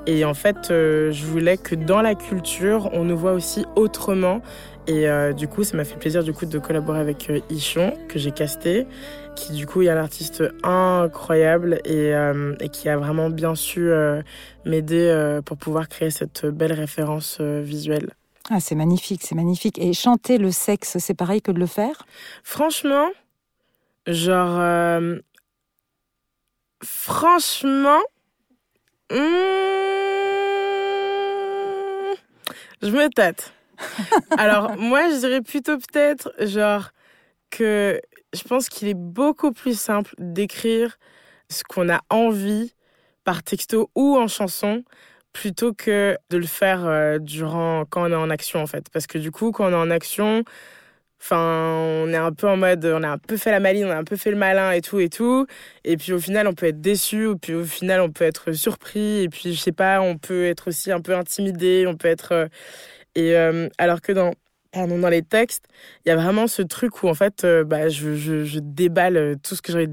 Et 0.06 0.24
en 0.24 0.34
fait, 0.34 0.70
euh, 0.70 1.10
je 1.10 1.26
voulais 1.26 1.56
que 1.56 1.74
dans 1.74 2.00
la 2.00 2.14
culture, 2.14 2.90
on 2.92 3.02
nous 3.02 3.16
voit 3.16 3.32
aussi 3.32 3.66
autrement. 3.74 4.40
Et 4.86 5.06
du 5.36 5.46
coup, 5.46 5.62
ça 5.62 5.76
m'a 5.76 5.84
fait 5.84 5.98
plaisir 5.98 6.24
du 6.24 6.32
coup 6.32 6.46
de 6.46 6.58
collaborer 6.58 7.00
avec 7.00 7.30
Ichon, 7.48 7.92
que 8.08 8.18
j'ai 8.18 8.32
casté, 8.32 8.88
qui 9.36 9.52
du 9.52 9.64
coup 9.64 9.82
est 9.82 9.88
un 9.88 9.96
artiste 9.96 10.42
incroyable 10.64 11.80
et, 11.84 12.12
et 12.60 12.68
qui 12.70 12.88
a 12.88 12.96
vraiment 12.96 13.30
bien 13.30 13.54
su 13.54 13.88
m'aider 14.64 15.38
pour 15.44 15.58
pouvoir 15.58 15.88
créer 15.88 16.10
cette 16.10 16.44
belle 16.46 16.72
référence 16.72 17.40
visuelle. 17.40 18.10
Ah, 18.52 18.58
c'est 18.58 18.74
magnifique, 18.74 19.22
c'est 19.22 19.36
magnifique. 19.36 19.78
Et 19.78 19.92
chanter 19.92 20.36
le 20.36 20.50
sexe, 20.50 20.98
c'est 20.98 21.14
pareil 21.14 21.40
que 21.40 21.52
de 21.52 21.60
le 21.60 21.66
faire? 21.66 22.04
Franchement, 22.42 23.08
genre. 24.08 24.58
Euh, 24.58 25.20
franchement. 26.82 28.00
Hmm, 29.12 29.16
je 32.82 32.90
me 32.90 33.08
tâte. 33.08 33.52
Alors, 34.36 34.76
moi, 34.76 35.08
je 35.10 35.20
dirais 35.20 35.42
plutôt 35.42 35.78
peut-être, 35.78 36.32
genre, 36.40 36.90
que 37.50 38.00
je 38.32 38.42
pense 38.42 38.68
qu'il 38.68 38.88
est 38.88 38.94
beaucoup 38.94 39.52
plus 39.52 39.78
simple 39.78 40.12
d'écrire 40.18 40.98
ce 41.48 41.62
qu'on 41.62 41.88
a 41.88 42.00
envie 42.10 42.74
par 43.22 43.44
texto 43.44 43.90
ou 43.94 44.16
en 44.16 44.26
chanson 44.26 44.82
plutôt 45.32 45.72
que 45.72 46.16
de 46.30 46.36
le 46.36 46.46
faire 46.46 46.84
euh, 46.86 47.18
durant 47.18 47.84
quand 47.88 48.02
on 48.02 48.12
est 48.12 48.14
en 48.14 48.30
action 48.30 48.60
en 48.60 48.66
fait. 48.66 48.88
Parce 48.92 49.06
que 49.06 49.18
du 49.18 49.30
coup 49.30 49.52
quand 49.52 49.66
on 49.68 49.72
est 49.72 49.74
en 49.74 49.90
action 49.90 50.44
enfin 51.20 51.74
on 52.04 52.08
est 52.12 52.16
un 52.16 52.32
peu 52.32 52.48
en 52.48 52.56
mode 52.56 52.84
on 52.86 53.02
a 53.02 53.08
un 53.10 53.18
peu 53.18 53.36
fait 53.36 53.50
la 53.50 53.60
maline 53.60 53.86
on 53.86 53.90
a 53.90 53.96
un 53.96 54.04
peu 54.04 54.16
fait 54.16 54.30
le 54.30 54.36
malin 54.36 54.72
et 54.72 54.80
tout 54.80 55.00
et 55.00 55.08
tout. 55.08 55.46
Et 55.84 55.96
puis 55.96 56.12
au 56.12 56.20
final 56.20 56.48
on 56.48 56.54
peut 56.54 56.66
être 56.66 56.80
déçu 56.80 57.26
ou 57.26 57.36
puis 57.38 57.54
au 57.54 57.64
final 57.64 58.00
on 58.00 58.10
peut 58.10 58.24
être 58.24 58.52
surpris. 58.52 59.22
Et 59.22 59.28
puis 59.28 59.54
je 59.54 59.60
sais 59.60 59.72
pas 59.72 60.00
on 60.00 60.18
peut 60.18 60.46
être 60.46 60.68
aussi 60.68 60.92
un 60.92 61.00
peu 61.00 61.14
intimidé 61.16 61.86
on 61.86 61.96
peut 61.96 62.08
être 62.08 62.32
euh, 62.32 62.48
et 63.14 63.36
euh, 63.36 63.68
alors 63.78 64.00
que 64.00 64.12
dans 64.12 64.34
pardon, 64.72 64.98
dans 64.98 65.08
les 65.08 65.22
textes, 65.22 65.66
il 66.06 66.10
y 66.10 66.12
a 66.12 66.16
vraiment 66.16 66.46
ce 66.46 66.62
truc 66.62 67.02
où 67.02 67.08
en 67.08 67.14
fait, 67.14 67.44
bah, 67.66 67.88
je, 67.88 68.14
je, 68.14 68.44
je, 68.44 68.60
déballe 68.60 69.36
tout 69.42 69.56
ce 69.56 69.62
que 69.62 69.72
j'ai 69.72 69.78
envie 69.78 69.88
de 69.88 69.92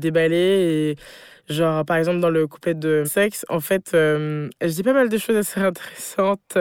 Genre, 1.49 1.85
par 1.85 1.97
exemple, 1.97 2.19
dans 2.19 2.29
le 2.29 2.45
couplet 2.45 2.73
de 2.73 3.03
sexe, 3.05 3.45
en 3.47 3.61
fait, 3.61 3.91
euh, 3.93 4.49
je 4.61 4.67
dis 4.67 4.83
pas 4.83 4.93
mal 4.93 5.07
de 5.07 5.17
choses 5.17 5.37
assez 5.37 5.59
intéressantes 5.61 6.57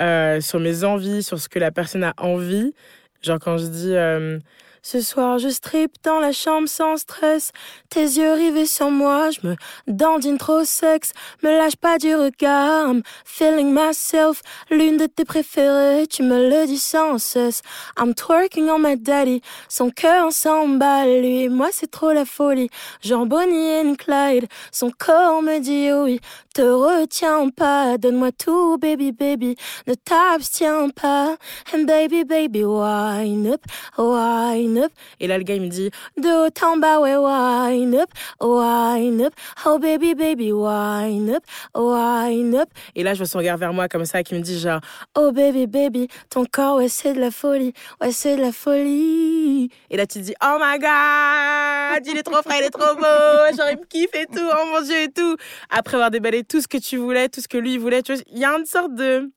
euh, 0.00 0.40
sur 0.40 0.58
mes 0.58 0.84
envies, 0.84 1.22
sur 1.22 1.38
ce 1.38 1.48
que 1.48 1.58
la 1.58 1.70
personne 1.70 2.02
a 2.04 2.14
envie. 2.18 2.74
Genre, 3.22 3.38
quand 3.38 3.58
je 3.58 3.66
dis 3.66 3.94
euh, 3.94 4.38
ce 4.82 5.00
soir, 5.00 5.38
je 5.38 5.48
strip 5.48 5.92
dans 6.02 6.18
la 6.18 6.32
chambre 6.32 6.68
sans 6.68 6.96
stress. 6.96 7.52
Tes 7.88 8.00
yeux 8.00 8.32
rivés 8.32 8.66
sur 8.66 8.90
moi, 8.90 9.30
je 9.30 9.46
me 9.46 9.56
dandine 9.86 10.38
trop 10.38 10.64
sexe. 10.64 11.12
Me 11.44 11.50
lâche 11.50 11.76
pas 11.76 11.98
du 11.98 12.16
regard, 12.16 12.88
I'm 12.88 13.02
feeling 13.24 13.72
myself. 13.72 14.42
L'une 14.70 14.96
de 14.96 15.06
tes 15.06 15.24
préférées, 15.24 16.08
tu 16.08 16.24
me 16.24 16.50
le 16.50 16.66
dis 16.66 16.78
sans 16.78 17.18
cesse. 17.18 17.62
I'm 17.96 18.12
twerking 18.12 18.68
on 18.68 18.80
my 18.80 18.96
daddy, 18.96 19.40
son 19.68 19.90
cœur 19.90 20.32
s'emballe. 20.32 21.20
Lui 21.20 21.48
moi, 21.48 21.68
c'est 21.70 21.90
trop 21.90 22.12
la 22.12 22.24
folie. 22.24 22.68
Genre 23.02 23.24
Bonnie 23.26 23.76
and 23.76 23.94
Clyde, 23.94 24.48
son 24.72 24.90
corps 24.90 25.42
me 25.42 25.60
dit 25.60 25.92
oui. 25.92 26.20
Te 26.54 26.62
retiens 26.62 27.48
pas, 27.48 27.96
donne-moi 27.96 28.30
tout, 28.32 28.76
baby, 28.78 29.12
baby. 29.12 29.56
Ne 29.86 29.94
t'abstiens 29.94 30.90
pas. 30.90 31.36
And 31.74 31.84
baby, 31.84 32.24
baby, 32.24 32.64
wine 32.64 33.46
up, 33.52 33.62
wine 33.96 34.88
et 35.20 35.26
là, 35.26 35.38
le 35.38 35.44
gars, 35.44 35.54
il 35.54 35.62
me 35.62 35.68
dit, 35.68 35.90
de 36.16 36.46
haut 36.46 36.66
en 36.66 36.76
bas, 36.76 37.00
ouais, 37.00 37.16
wine 37.16 37.94
up, 37.94 38.10
wine 38.40 39.22
up. 39.22 39.32
Oh 39.66 39.78
baby, 39.78 40.14
baby, 40.14 40.52
wine 40.52 41.30
up, 41.30 41.44
wine 41.74 42.54
up. 42.56 42.68
Et 42.94 43.02
là, 43.02 43.14
je 43.14 43.18
vois 43.18 43.26
son 43.26 43.38
regard 43.38 43.56
vers 43.56 43.72
moi 43.72 43.88
comme 43.88 44.04
ça, 44.04 44.22
qui 44.22 44.34
me 44.34 44.40
dit 44.40 44.58
genre, 44.58 44.80
oh 45.16 45.32
baby, 45.32 45.66
baby, 45.66 46.08
ton 46.30 46.44
corps, 46.44 46.76
ouais, 46.76 46.88
c'est 46.88 47.14
de 47.14 47.20
la 47.20 47.30
folie, 47.30 47.72
ouais, 48.00 48.12
c'est 48.12 48.36
de 48.36 48.42
la 48.42 48.52
folie. 48.52 49.70
Et 49.90 49.96
là, 49.96 50.06
tu 50.06 50.18
te 50.18 50.24
dis, 50.24 50.34
oh 50.42 50.58
my 50.60 50.78
god, 50.78 52.06
il 52.06 52.18
est 52.18 52.22
trop 52.22 52.42
frais, 52.42 52.58
il 52.60 52.64
est 52.64 52.70
trop 52.70 52.94
beau, 52.94 53.56
genre, 53.56 53.70
il 53.70 53.78
me 53.78 53.84
kiffe 53.86 54.10
tout, 54.32 54.40
oh 54.40 54.66
mon 54.72 54.82
dieu 54.82 55.02
et 55.02 55.10
tout. 55.10 55.36
Après 55.70 55.94
avoir 55.94 56.10
déballé 56.10 56.41
tout 56.42 56.60
ce 56.60 56.68
que 56.68 56.78
tu 56.78 56.96
voulais, 56.96 57.28
tout 57.28 57.40
ce 57.40 57.48
que 57.48 57.58
lui 57.58 57.78
voulait, 57.78 58.02
tu 58.02 58.14
vois, 58.14 58.22
il 58.30 58.38
y 58.38 58.44
a 58.44 58.50
une 58.50 58.66
sorte 58.66 58.94
de 58.94 59.30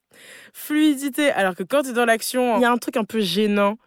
fluidité. 0.53 1.31
Alors 1.31 1.55
que 1.55 1.63
quand 1.63 1.83
tu 1.83 1.89
es 1.89 1.93
dans 1.93 2.05
l'action, 2.05 2.57
il 2.57 2.61
y 2.61 2.65
a 2.65 2.71
un 2.71 2.77
truc 2.77 2.97
un 2.97 3.03
peu 3.03 3.19
gênant 3.19 3.77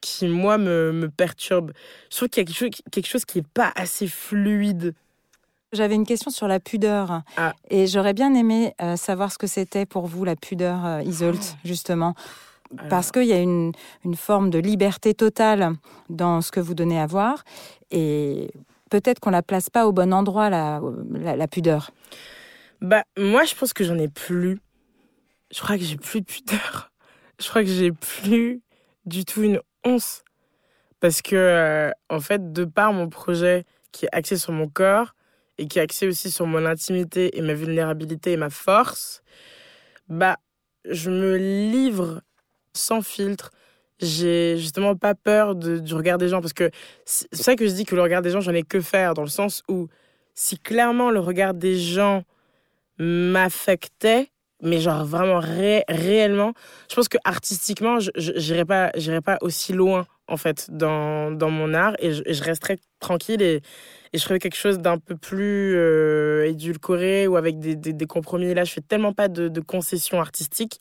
qui, 0.00 0.26
moi, 0.26 0.58
me, 0.58 0.92
me 0.92 1.08
perturbe. 1.08 1.72
Je 2.10 2.16
trouve 2.16 2.28
qu'il 2.28 2.42
y 2.42 2.44
a 2.44 2.46
quelque 2.46 2.56
chose, 2.56 2.82
quelque 2.90 3.08
chose 3.08 3.24
qui 3.24 3.38
n'est 3.38 3.46
pas 3.54 3.72
assez 3.74 4.06
fluide. 4.06 4.94
J'avais 5.72 5.94
une 5.94 6.04
question 6.04 6.30
sur 6.30 6.48
la 6.48 6.60
pudeur. 6.60 7.22
Ah. 7.36 7.54
Et 7.70 7.86
j'aurais 7.86 8.12
bien 8.12 8.34
aimé 8.34 8.74
euh, 8.82 8.96
savoir 8.96 9.32
ce 9.32 9.38
que 9.38 9.46
c'était 9.46 9.86
pour 9.86 10.06
vous, 10.06 10.24
la 10.24 10.36
pudeur 10.36 10.84
euh, 10.84 11.02
Isolt, 11.02 11.40
oh. 11.40 11.58
justement. 11.64 12.14
Parce 12.88 13.12
qu'il 13.12 13.24
y 13.24 13.34
a 13.34 13.38
une, 13.38 13.72
une, 14.02 14.16
forme 14.16 14.48
de 14.48 14.58
liberté 14.58 15.12
totale 15.12 15.74
dans 16.08 16.40
ce 16.40 16.50
que 16.50 16.58
vous 16.58 16.74
donnez 16.74 16.98
à 16.98 17.04
voir. 17.04 17.44
Et 17.90 18.50
peut-être 18.92 19.20
qu'on 19.20 19.30
la 19.30 19.42
place 19.42 19.70
pas 19.70 19.86
au 19.86 19.92
bon 19.92 20.12
endroit, 20.12 20.50
la, 20.50 20.80
la, 21.14 21.48
pudeur. 21.48 21.92
Bah, 22.82 23.04
moi, 23.16 23.44
je 23.44 23.54
pense 23.54 23.72
que 23.72 23.84
j'en 23.84 23.96
ai 23.96 24.08
plus. 24.08 24.60
Je 25.50 25.60
crois 25.60 25.78
que 25.78 25.84
j'ai 25.84 25.96
plus 25.96 26.20
de 26.20 26.26
pudeur. 26.26 26.92
Je 27.40 27.48
crois 27.48 27.62
que 27.62 27.70
j'ai 27.70 27.90
plus 27.90 28.60
du 29.06 29.24
tout 29.24 29.42
une 29.42 29.60
once. 29.82 30.24
Parce 31.00 31.22
que, 31.22 31.34
euh, 31.36 31.90
en 32.10 32.20
fait, 32.20 32.52
de 32.52 32.66
par 32.66 32.92
mon 32.92 33.08
projet 33.08 33.64
qui 33.92 34.04
est 34.04 34.10
axé 34.12 34.36
sur 34.36 34.52
mon 34.52 34.68
corps 34.68 35.14
et 35.56 35.66
qui 35.66 35.78
est 35.78 35.82
axé 35.82 36.06
aussi 36.06 36.30
sur 36.30 36.46
mon 36.46 36.66
intimité 36.66 37.38
et 37.38 37.40
ma 37.40 37.54
vulnérabilité 37.54 38.32
et 38.32 38.36
ma 38.36 38.50
force, 38.50 39.22
bah, 40.08 40.36
je 40.84 41.10
me 41.10 41.38
livre 41.38 42.20
sans 42.74 43.00
filtre. 43.00 43.52
J'ai 44.02 44.56
justement 44.58 44.96
pas 44.96 45.14
peur 45.14 45.54
du 45.54 45.94
regard 45.94 46.18
des 46.18 46.28
gens 46.28 46.40
parce 46.40 46.52
que 46.52 46.70
c'est 47.04 47.32
ça 47.34 47.54
que 47.54 47.66
je 47.66 47.72
dis 47.72 47.84
que 47.84 47.94
le 47.94 48.02
regard 48.02 48.20
des 48.20 48.30
gens, 48.30 48.40
j'en 48.40 48.52
ai 48.52 48.64
que 48.64 48.80
faire 48.80 49.14
dans 49.14 49.22
le 49.22 49.28
sens 49.28 49.62
où 49.68 49.88
si 50.34 50.58
clairement 50.58 51.10
le 51.10 51.20
regard 51.20 51.54
des 51.54 51.78
gens 51.78 52.24
m'affectait, 52.98 54.28
mais 54.60 54.80
genre 54.80 55.04
vraiment 55.04 55.40
réellement 55.40 56.52
je 56.88 56.94
pense 56.94 57.08
que 57.08 57.18
artistiquement 57.24 57.98
je 58.00 58.10
j'irai 58.16 58.64
pas 58.64 58.92
pas 59.24 59.38
aussi 59.40 59.72
loin 59.72 60.06
en 60.28 60.36
fait 60.36 60.68
dans, 60.70 61.30
dans 61.32 61.50
mon 61.50 61.74
art 61.74 61.94
et 61.98 62.12
je, 62.12 62.22
je 62.26 62.42
resterai 62.42 62.78
tranquille 63.00 63.42
et, 63.42 63.60
et 64.12 64.18
je 64.18 64.22
ferai 64.22 64.38
quelque 64.38 64.56
chose 64.56 64.78
d'un 64.78 64.98
peu 64.98 65.16
plus 65.16 65.74
euh, 65.76 66.46
édulcoré 66.46 67.26
ou 67.26 67.36
avec 67.36 67.58
des, 67.58 67.74
des, 67.76 68.06
compromis. 68.06 68.54
Là 68.54 68.64
je 68.64 68.72
fais 68.72 68.80
tellement 68.80 69.12
pas 69.12 69.28
de 69.28 69.60
concessions 69.60 70.20
artistiques 70.20 70.80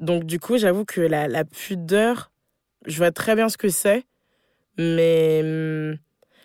donc 0.00 0.24
du 0.24 0.38
coup 0.40 0.58
j'avoue 0.58 0.84
que 0.84 1.00
la, 1.00 1.28
la 1.28 1.44
pudeur 1.44 2.30
je 2.86 2.96
vois 2.98 3.10
très 3.10 3.34
bien 3.34 3.48
ce 3.48 3.56
que 3.56 3.68
c'est 3.68 4.04
mais 4.78 5.40
hum, 5.42 5.96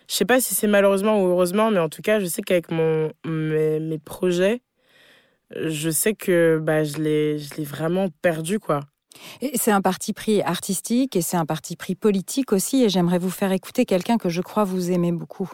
je 0.08 0.14
sais 0.14 0.24
pas 0.24 0.40
si 0.40 0.54
c'est 0.54 0.66
malheureusement 0.66 1.22
ou 1.22 1.26
heureusement 1.26 1.70
mais 1.70 1.80
en 1.80 1.88
tout 1.88 2.02
cas 2.02 2.20
je 2.20 2.26
sais 2.26 2.42
qu'avec 2.42 2.70
mon 2.70 3.12
mes, 3.24 3.80
mes 3.80 3.98
projets 3.98 4.62
je 5.56 5.90
sais 5.90 6.14
que 6.14 6.58
bah, 6.62 6.84
je 6.84 6.96
l'ai 6.98 7.64
vraiment 7.64 8.08
perdu, 8.22 8.58
quoi. 8.58 8.80
C'est 9.54 9.70
un 9.70 9.82
parti 9.82 10.12
pris 10.12 10.40
artistique 10.42 11.16
et 11.16 11.22
c'est 11.22 11.36
un 11.36 11.44
parti 11.44 11.76
pris 11.76 11.94
politique 11.94 12.52
aussi. 12.52 12.82
Et 12.82 12.88
j'aimerais 12.88 13.18
vous 13.18 13.30
faire 13.30 13.52
écouter 13.52 13.84
quelqu'un 13.84 14.16
que 14.16 14.28
je 14.28 14.40
crois 14.40 14.64
vous 14.64 14.90
aimez 14.90 15.12
beaucoup. 15.12 15.50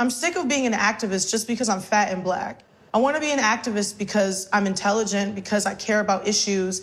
I'm 0.00 0.10
sick 0.10 0.36
of 0.36 0.48
being 0.48 0.66
an 0.66 0.76
activist 0.76 1.30
just 1.30 1.46
because 1.46 1.68
I'm 1.68 1.80
fat 1.80 2.08
and 2.12 2.22
black. 2.22 2.64
I 2.94 2.98
want 2.98 3.14
to 3.14 3.20
be 3.20 3.30
an 3.30 3.38
activist 3.38 3.98
because 3.98 4.48
I'm 4.52 4.66
intelligent, 4.66 5.34
because 5.34 5.66
I 5.66 5.74
care 5.74 6.00
about 6.00 6.26
issues, 6.26 6.82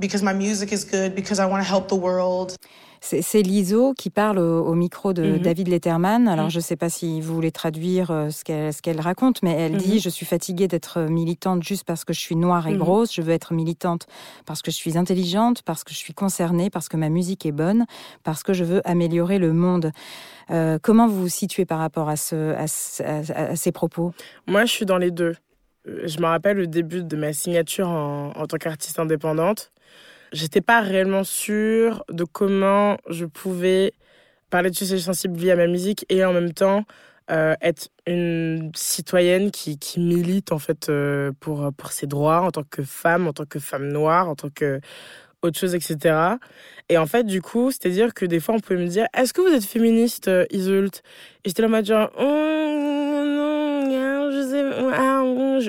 because 0.00 0.22
my 0.22 0.32
music 0.34 0.72
is 0.72 0.84
good, 0.90 1.14
because 1.14 1.38
I 1.40 1.44
want 1.50 1.62
to 1.62 1.72
help 1.72 1.88
the 1.88 1.92
world. 2.00 2.56
C'est 3.02 3.40
l'ISO 3.40 3.94
qui 3.94 4.10
parle 4.10 4.38
au, 4.38 4.74
micro 4.74 5.14
de 5.14 5.22
Mhm. 5.22 5.38
David 5.38 5.68
Letterman. 5.68 6.28
Alors, 6.28 6.44
Mhm. 6.46 6.50
je 6.50 6.58
ne 6.58 6.62
sais 6.62 6.76
pas 6.76 6.90
si 6.90 7.22
vous 7.22 7.34
voulez 7.34 7.50
traduire 7.50 8.10
euh, 8.10 8.28
ce 8.28 8.44
qu'elle 8.82 9.00
raconte, 9.00 9.42
mais 9.42 9.52
elle 9.52 9.78
dit 9.78 9.94
Mhm. 9.94 10.00
Je 10.00 10.10
suis 10.10 10.26
fatiguée 10.26 10.68
d'être 10.68 11.00
militante 11.08 11.62
juste 11.62 11.84
parce 11.84 12.04
que 12.04 12.12
je 12.12 12.20
suis 12.20 12.36
noire 12.36 12.68
et 12.68 12.76
grosse. 12.76 13.14
Je 13.14 13.22
veux 13.22 13.32
être 13.32 13.54
militante 13.54 14.04
parce 14.44 14.60
que 14.60 14.70
je 14.70 14.76
suis 14.76 14.98
intelligente, 14.98 15.62
parce 15.62 15.82
que 15.82 15.92
je 15.94 15.96
suis 15.98 16.12
concernée, 16.12 16.68
parce 16.68 16.90
que 16.90 16.98
ma 16.98 17.08
musique 17.08 17.46
est 17.46 17.52
bonne, 17.52 17.86
parce 18.22 18.42
que 18.42 18.52
je 18.52 18.64
veux 18.64 18.82
améliorer 18.86 19.38
le 19.38 19.54
monde. 19.54 19.92
Euh, 20.50 20.78
comment 20.82 21.08
vous 21.08 21.22
vous 21.22 21.28
situez 21.30 21.64
par 21.64 21.78
rapport 21.78 22.10
à, 22.10 22.16
ce, 22.16 22.54
à, 22.54 22.66
ce- 22.66 23.02
à- 23.02 23.52
à 23.52 23.56
ces 23.56 23.72
propos? 23.72 24.12
Moi, 24.46 24.66
je 24.66 24.72
suis 24.72 24.84
dans 24.84 24.98
les 24.98 25.10
deux. 25.10 25.36
Euh, 25.88 26.02
Je 26.06 26.18
me 26.20 26.26
rappelle 26.26 26.58
le 26.58 26.66
début 26.66 27.02
de 27.02 27.16
ma 27.16 27.32
signature 27.32 27.88
en, 27.88 28.32
en 28.36 28.46
tant 28.46 28.58
qu'artiste 28.58 28.98
indépendante. 28.98 29.72
J'étais 30.32 30.60
pas 30.60 30.80
réellement 30.80 31.24
sûre 31.24 32.04
de 32.10 32.24
comment 32.24 32.96
je 33.08 33.24
pouvais 33.24 33.92
parler 34.50 34.70
de 34.70 34.76
sujets 34.76 34.98
sensibles 34.98 35.36
via 35.36 35.56
ma 35.56 35.66
musique 35.66 36.06
et 36.08 36.24
en 36.24 36.32
même 36.32 36.52
temps 36.52 36.84
euh, 37.30 37.54
être 37.60 37.88
une 38.06 38.72
citoyenne 38.74 39.50
qui, 39.52 39.78
qui 39.78 40.00
milite 40.00 40.50
en 40.50 40.58
fait 40.58 40.88
euh, 40.88 41.30
pour, 41.38 41.72
pour 41.76 41.92
ses 41.92 42.06
droits 42.06 42.40
en 42.42 42.50
tant 42.50 42.64
que 42.64 42.82
femme, 42.82 43.28
en 43.28 43.32
tant 43.32 43.44
que 43.44 43.60
femme 43.60 43.88
noire, 43.88 44.28
en 44.28 44.34
tant 44.34 44.50
que 44.50 44.80
autre 45.42 45.58
chose, 45.58 45.74
etc. 45.74 46.36
Et 46.88 46.98
en 46.98 47.06
fait, 47.06 47.24
du 47.24 47.40
coup, 47.40 47.70
c'est-à-dire 47.70 48.14
que 48.14 48.26
des 48.26 48.40
fois, 48.40 48.54
on 48.54 48.60
pouvait 48.60 48.80
me 48.80 48.86
dire 48.86 49.06
Est-ce 49.16 49.32
que 49.32 49.40
vous 49.40 49.54
êtes 49.54 49.64
féministe, 49.64 50.28
euh, 50.28 50.44
Iseult 50.50 51.02
Et 51.44 51.48
j'étais 51.48 51.62
là, 51.62 51.68
en 51.68 51.70
mode 51.70 51.86
genre 51.86 52.10
Oh, 52.18 52.22
non, 53.88 54.30
je 54.32 54.48
sais, 54.50 54.59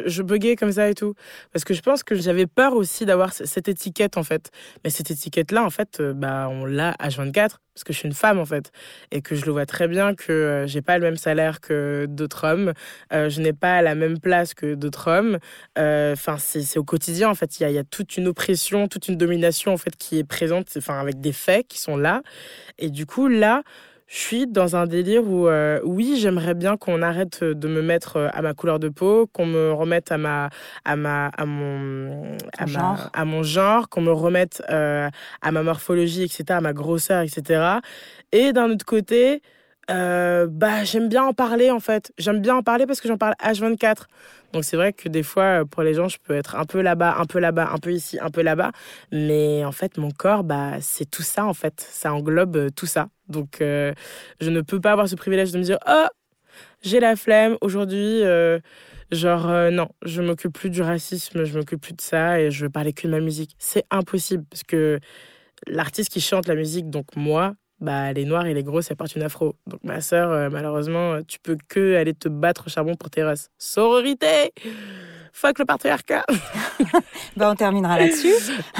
je, 0.05 0.23
buguais 0.23 0.55
comme 0.55 0.71
ça 0.71 0.89
et 0.89 0.93
tout. 0.93 1.13
Parce 1.51 1.63
que 1.63 1.73
je 1.73 1.81
pense 1.81 2.03
que 2.03 2.15
j'avais 2.15 2.47
peur 2.47 2.73
aussi 2.73 3.05
d'avoir 3.05 3.33
cette 3.33 3.67
étiquette, 3.67 4.17
en 4.17 4.23
fait. 4.23 4.51
Mais 4.83 4.89
cette 4.89 5.11
étiquette-là, 5.11 5.63
en 5.63 5.69
fait, 5.69 5.99
euh, 5.99 6.13
bah, 6.13 6.47
on 6.49 6.65
l'a 6.65 6.95
à 6.99 7.09
24 7.09 7.59
parce 7.73 7.83
que 7.85 7.93
je 7.93 7.99
suis 7.99 8.07
une 8.07 8.13
femme, 8.13 8.39
en 8.39 8.45
fait. 8.45 8.71
Et 9.11 9.21
que 9.21 9.35
je 9.35 9.45
le 9.45 9.51
vois 9.51 9.65
très 9.65 9.87
bien 9.87 10.13
que 10.13 10.31
euh, 10.31 10.67
j'ai 10.67 10.81
pas 10.81 10.97
le 10.97 11.03
même 11.03 11.17
salaire 11.17 11.61
que 11.61 12.05
d'autres 12.09 12.45
hommes. 12.45 12.73
Euh, 13.13 13.29
je 13.29 13.41
n'ai 13.41 13.53
pas 13.53 13.81
la 13.81 13.95
même 13.95 14.19
place 14.19 14.53
que 14.53 14.75
d'autres 14.75 15.07
hommes. 15.09 15.37
Enfin, 15.77 16.37
c'est 16.37 16.77
au 16.77 16.83
quotidien, 16.83 17.29
en 17.29 17.35
fait. 17.35 17.59
Il 17.59 17.69
y 17.69 17.73
y 17.73 17.77
a 17.77 17.83
toute 17.83 18.17
une 18.17 18.27
oppression, 18.27 18.87
toute 18.87 19.07
une 19.07 19.17
domination, 19.17 19.73
en 19.73 19.77
fait, 19.77 19.95
qui 19.95 20.17
est 20.19 20.23
présente, 20.23 20.67
enfin, 20.77 20.99
avec 20.99 21.21
des 21.21 21.31
faits 21.31 21.67
qui 21.67 21.79
sont 21.79 21.97
là. 21.97 22.21
Et 22.77 22.89
du 22.89 23.05
coup, 23.05 23.27
là, 23.27 23.63
je 24.11 24.17
suis 24.17 24.45
dans 24.45 24.75
un 24.75 24.87
délire 24.87 25.23
où, 25.25 25.47
euh, 25.47 25.79
oui, 25.85 26.17
j'aimerais 26.19 26.53
bien 26.53 26.75
qu'on 26.75 27.01
arrête 27.01 27.45
de 27.45 27.67
me 27.69 27.81
mettre 27.81 28.17
euh, 28.17 28.27
à 28.33 28.41
ma 28.41 28.53
couleur 28.53 28.77
de 28.77 28.89
peau, 28.89 29.25
qu'on 29.31 29.45
me 29.45 29.71
remette 29.71 30.11
à 30.11 30.17
ma, 30.17 30.49
à 30.83 30.97
ma, 30.97 31.27
à 31.27 31.45
mon, 31.45 32.35
à 32.57 32.65
ma- 33.15 33.25
mon 33.25 33.41
genre, 33.43 33.87
qu'on 33.87 34.01
me 34.01 34.11
remette 34.11 34.61
euh, 34.69 35.09
à 35.41 35.51
ma 35.53 35.63
morphologie, 35.63 36.23
etc., 36.23 36.43
à 36.57 36.61
ma 36.61 36.73
grosseur, 36.73 37.21
etc. 37.21 37.79
Et 38.33 38.51
d'un 38.51 38.69
autre 38.69 38.85
côté, 38.85 39.41
euh, 39.89 40.47
bah, 40.49 40.83
j'aime 40.83 41.09
bien 41.09 41.23
en 41.23 41.33
parler 41.33 41.71
en 41.71 41.79
fait. 41.79 42.11
J'aime 42.17 42.39
bien 42.41 42.55
en 42.55 42.63
parler 42.63 42.85
parce 42.85 43.01
que 43.01 43.07
j'en 43.07 43.17
parle 43.17 43.33
H24. 43.43 44.05
Donc 44.53 44.63
c'est 44.63 44.75
vrai 44.77 44.93
que 44.93 45.09
des 45.09 45.23
fois, 45.23 45.63
pour 45.65 45.81
les 45.83 45.93
gens, 45.93 46.07
je 46.07 46.17
peux 46.23 46.35
être 46.35 46.55
un 46.55 46.65
peu 46.65 46.81
là-bas, 46.81 47.15
un 47.17 47.25
peu 47.25 47.39
là-bas, 47.39 47.69
un 47.73 47.77
peu 47.77 47.91
ici, 47.91 48.19
un 48.19 48.29
peu 48.29 48.41
là-bas. 48.41 48.71
Mais 49.11 49.65
en 49.65 49.71
fait, 49.71 49.97
mon 49.97 50.11
corps, 50.11 50.43
bah, 50.43 50.73
c'est 50.81 51.09
tout 51.09 51.23
ça 51.23 51.45
en 51.45 51.53
fait. 51.53 51.81
Ça 51.89 52.13
englobe 52.13 52.55
euh, 52.57 52.69
tout 52.69 52.85
ça. 52.85 53.09
Donc 53.27 53.61
euh, 53.61 53.93
je 54.39 54.49
ne 54.49 54.61
peux 54.61 54.79
pas 54.79 54.91
avoir 54.91 55.07
ce 55.09 55.15
privilège 55.15 55.51
de 55.51 55.57
me 55.57 55.63
dire, 55.63 55.79
oh, 55.87 56.05
j'ai 56.81 56.99
la 56.99 57.15
flemme 57.15 57.57
aujourd'hui. 57.61 58.23
euh, 58.23 58.59
genre, 59.11 59.49
euh, 59.49 59.71
non, 59.71 59.89
je 60.03 60.21
m'occupe 60.21 60.53
plus 60.53 60.69
du 60.69 60.81
racisme, 60.81 61.43
je 61.43 61.57
m'occupe 61.57 61.81
plus 61.81 61.93
de 61.93 62.01
ça 62.01 62.39
et 62.39 62.51
je 62.51 62.65
veux 62.65 62.69
parler 62.69 62.93
que 62.93 63.07
de 63.07 63.11
ma 63.11 63.19
musique. 63.19 63.55
C'est 63.59 63.85
impossible 63.91 64.45
parce 64.49 64.63
que 64.63 64.99
l'artiste 65.67 66.09
qui 66.09 66.21
chante 66.21 66.47
la 66.47 66.55
musique, 66.55 66.89
donc 66.89 67.15
moi, 67.15 67.55
bah, 67.81 68.11
elle 68.11 68.19
est 68.19 68.25
noire 68.25 68.45
et 68.45 68.51
est 68.51 68.63
grosse, 68.63 68.91
elle 68.91 68.97
porte 68.97 69.15
une 69.15 69.23
afro. 69.23 69.55
Donc 69.67 69.83
ma 69.83 70.01
sœur, 70.01 70.31
euh, 70.31 70.49
malheureusement, 70.49 71.19
tu 71.27 71.39
peux 71.39 71.57
que 71.67 71.95
aller 71.95 72.13
te 72.13 72.29
battre 72.29 72.67
au 72.67 72.69
charbon 72.69 72.95
pour 72.95 73.09
tes 73.09 73.23
races. 73.23 73.49
Sororité 73.57 74.53
Fuck 75.33 75.59
le 75.59 75.65
patriarcat 75.65 76.25
Ben, 77.37 77.51
On 77.51 77.55
terminera 77.55 77.97
là-dessus. 77.97 78.33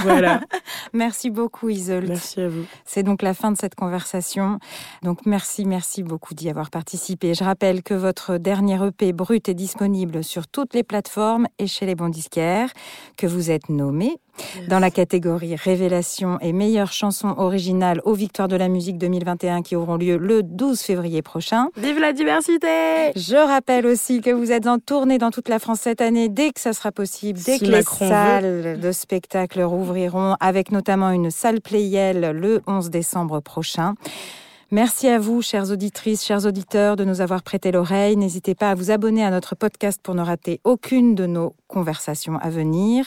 Voilà. 0.04 0.42
Merci 0.94 1.30
beaucoup, 1.30 1.70
Iseult. 1.70 2.06
Merci 2.08 2.42
à 2.42 2.50
vous. 2.50 2.66
C'est 2.86 3.04
donc 3.04 3.22
la 3.22 3.34
fin 3.34 3.52
de 3.52 3.58
cette 3.58 3.76
conversation. 3.76 4.60
Donc 5.02 5.26
merci, 5.26 5.66
merci 5.66 6.04
beaucoup 6.04 6.34
d'y 6.34 6.50
avoir 6.50 6.70
participé. 6.70 7.34
Je 7.34 7.44
rappelle 7.44 7.84
que 7.84 7.94
votre 7.94 8.38
dernier 8.38 8.86
EP 8.86 9.14
brut 9.14 9.48
est 9.48 9.54
disponible 9.54 10.24
sur 10.24 10.48
toutes 10.48 10.74
les 10.74 10.84
plateformes 10.84 11.48
et 11.58 11.68
chez 11.68 11.86
les 11.86 11.96
bons 11.96 12.10
disquaires, 12.10 12.70
que 13.18 13.28
vous 13.28 13.50
êtes 13.50 13.70
nommé 13.70 14.18
dans 14.68 14.80
la 14.80 14.92
catégorie 14.92 15.56
Révélation 15.56 16.38
et 16.42 16.54
meilleure 16.54 16.92
chanson 16.92 17.34
originale 17.38 18.02
aux 18.06 18.14
Victoires 18.14 18.48
de 18.48 18.56
la 18.56 18.68
musique 18.68 18.98
2021 18.98 19.62
qui 19.62 19.76
auront 19.76 19.96
lieu 19.96 20.18
le 20.18 20.44
12 20.44 20.80
février 20.82 21.22
prochain. 21.22 21.68
Vive 21.78 22.00
la 22.00 22.14
diversité 22.14 23.12
Je 23.16 23.36
rappelle 23.36 23.86
aussi 23.86 24.22
que 24.22 24.30
vous 24.32 24.52
êtes 24.52 24.68
en 24.68 24.80
tournée 24.80 25.18
dans 25.18 25.32
toute 25.32 25.50
la 25.50 25.60
France 25.60 25.82
cette 25.82 26.02
année 26.02 26.30
dès 26.30 26.52
que 26.52 26.60
ça 26.60 26.74
sera 26.74 26.92
possible, 26.92 27.40
dès 27.46 27.58
Si 27.58 27.66
que 27.66 27.72
Macron 27.72 28.06
les 28.06 28.06
veut. 28.06 28.16
salles 28.16 28.80
de 28.80 28.92
spectacle 28.92 29.62
rouvriront, 29.62 30.36
avec 30.40 30.72
notamment 30.72 31.12
une 31.12 31.32
salle 31.32 31.62
Playel 31.62 32.32
le 32.32 32.62
11 32.68 32.90
décembre 32.90 33.40
prochain. 33.40 33.96
Merci 34.74 35.10
à 35.10 35.20
vous, 35.20 35.42
chères 35.42 35.70
auditrices, 35.70 36.24
chers 36.24 36.46
auditeurs, 36.46 36.96
de 36.96 37.04
nous 37.04 37.20
avoir 37.20 37.44
prêté 37.44 37.74
l'oreille. 37.74 38.16
N'hésitez 38.16 38.56
pas 38.56 38.72
à 38.72 38.76
vous 38.76 38.90
abonner 38.90 39.22
à 39.22 39.30
notre 39.30 39.54
podcast 39.54 40.00
pour 40.02 40.16
ne 40.16 40.22
rater 40.22 40.62
aucune 40.64 41.14
de 41.14 41.26
nos 41.26 41.56
conversations 41.68 42.38
à 42.38 42.50
venir, 42.50 43.06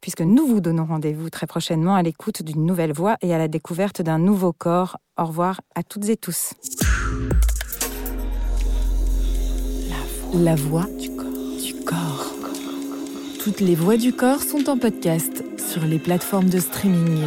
puisque 0.00 0.22
nous 0.22 0.46
vous 0.46 0.62
donnons 0.62 0.86
rendez-vous 0.86 1.28
très 1.28 1.46
prochainement 1.46 1.94
à 1.94 2.02
l'écoute 2.02 2.42
d'une 2.42 2.64
nouvelle 2.64 2.94
voix 2.94 3.18
et 3.20 3.34
à 3.34 3.38
la 3.38 3.48
découverte 3.48 4.00
d'un 4.00 4.18
nouveau 4.18 4.54
corps. 4.54 4.96
Au 5.18 5.26
revoir 5.26 5.60
à 5.74 5.82
toutes 5.82 6.08
et 6.08 6.16
tous. 6.16 6.54
La 10.32 10.54
voix 10.54 10.86
du 10.98 11.10
corps. 11.14 11.26
Du 11.62 11.74
corps. 11.84 12.32
Toutes 13.44 13.60
les 13.60 13.74
voix 13.74 13.98
du 13.98 14.14
corps 14.14 14.40
sont 14.40 14.70
en 14.70 14.78
podcast 14.78 15.44
sur 15.58 15.84
les 15.84 15.98
plateformes 15.98 16.48
de 16.48 16.58
streaming. 16.58 17.26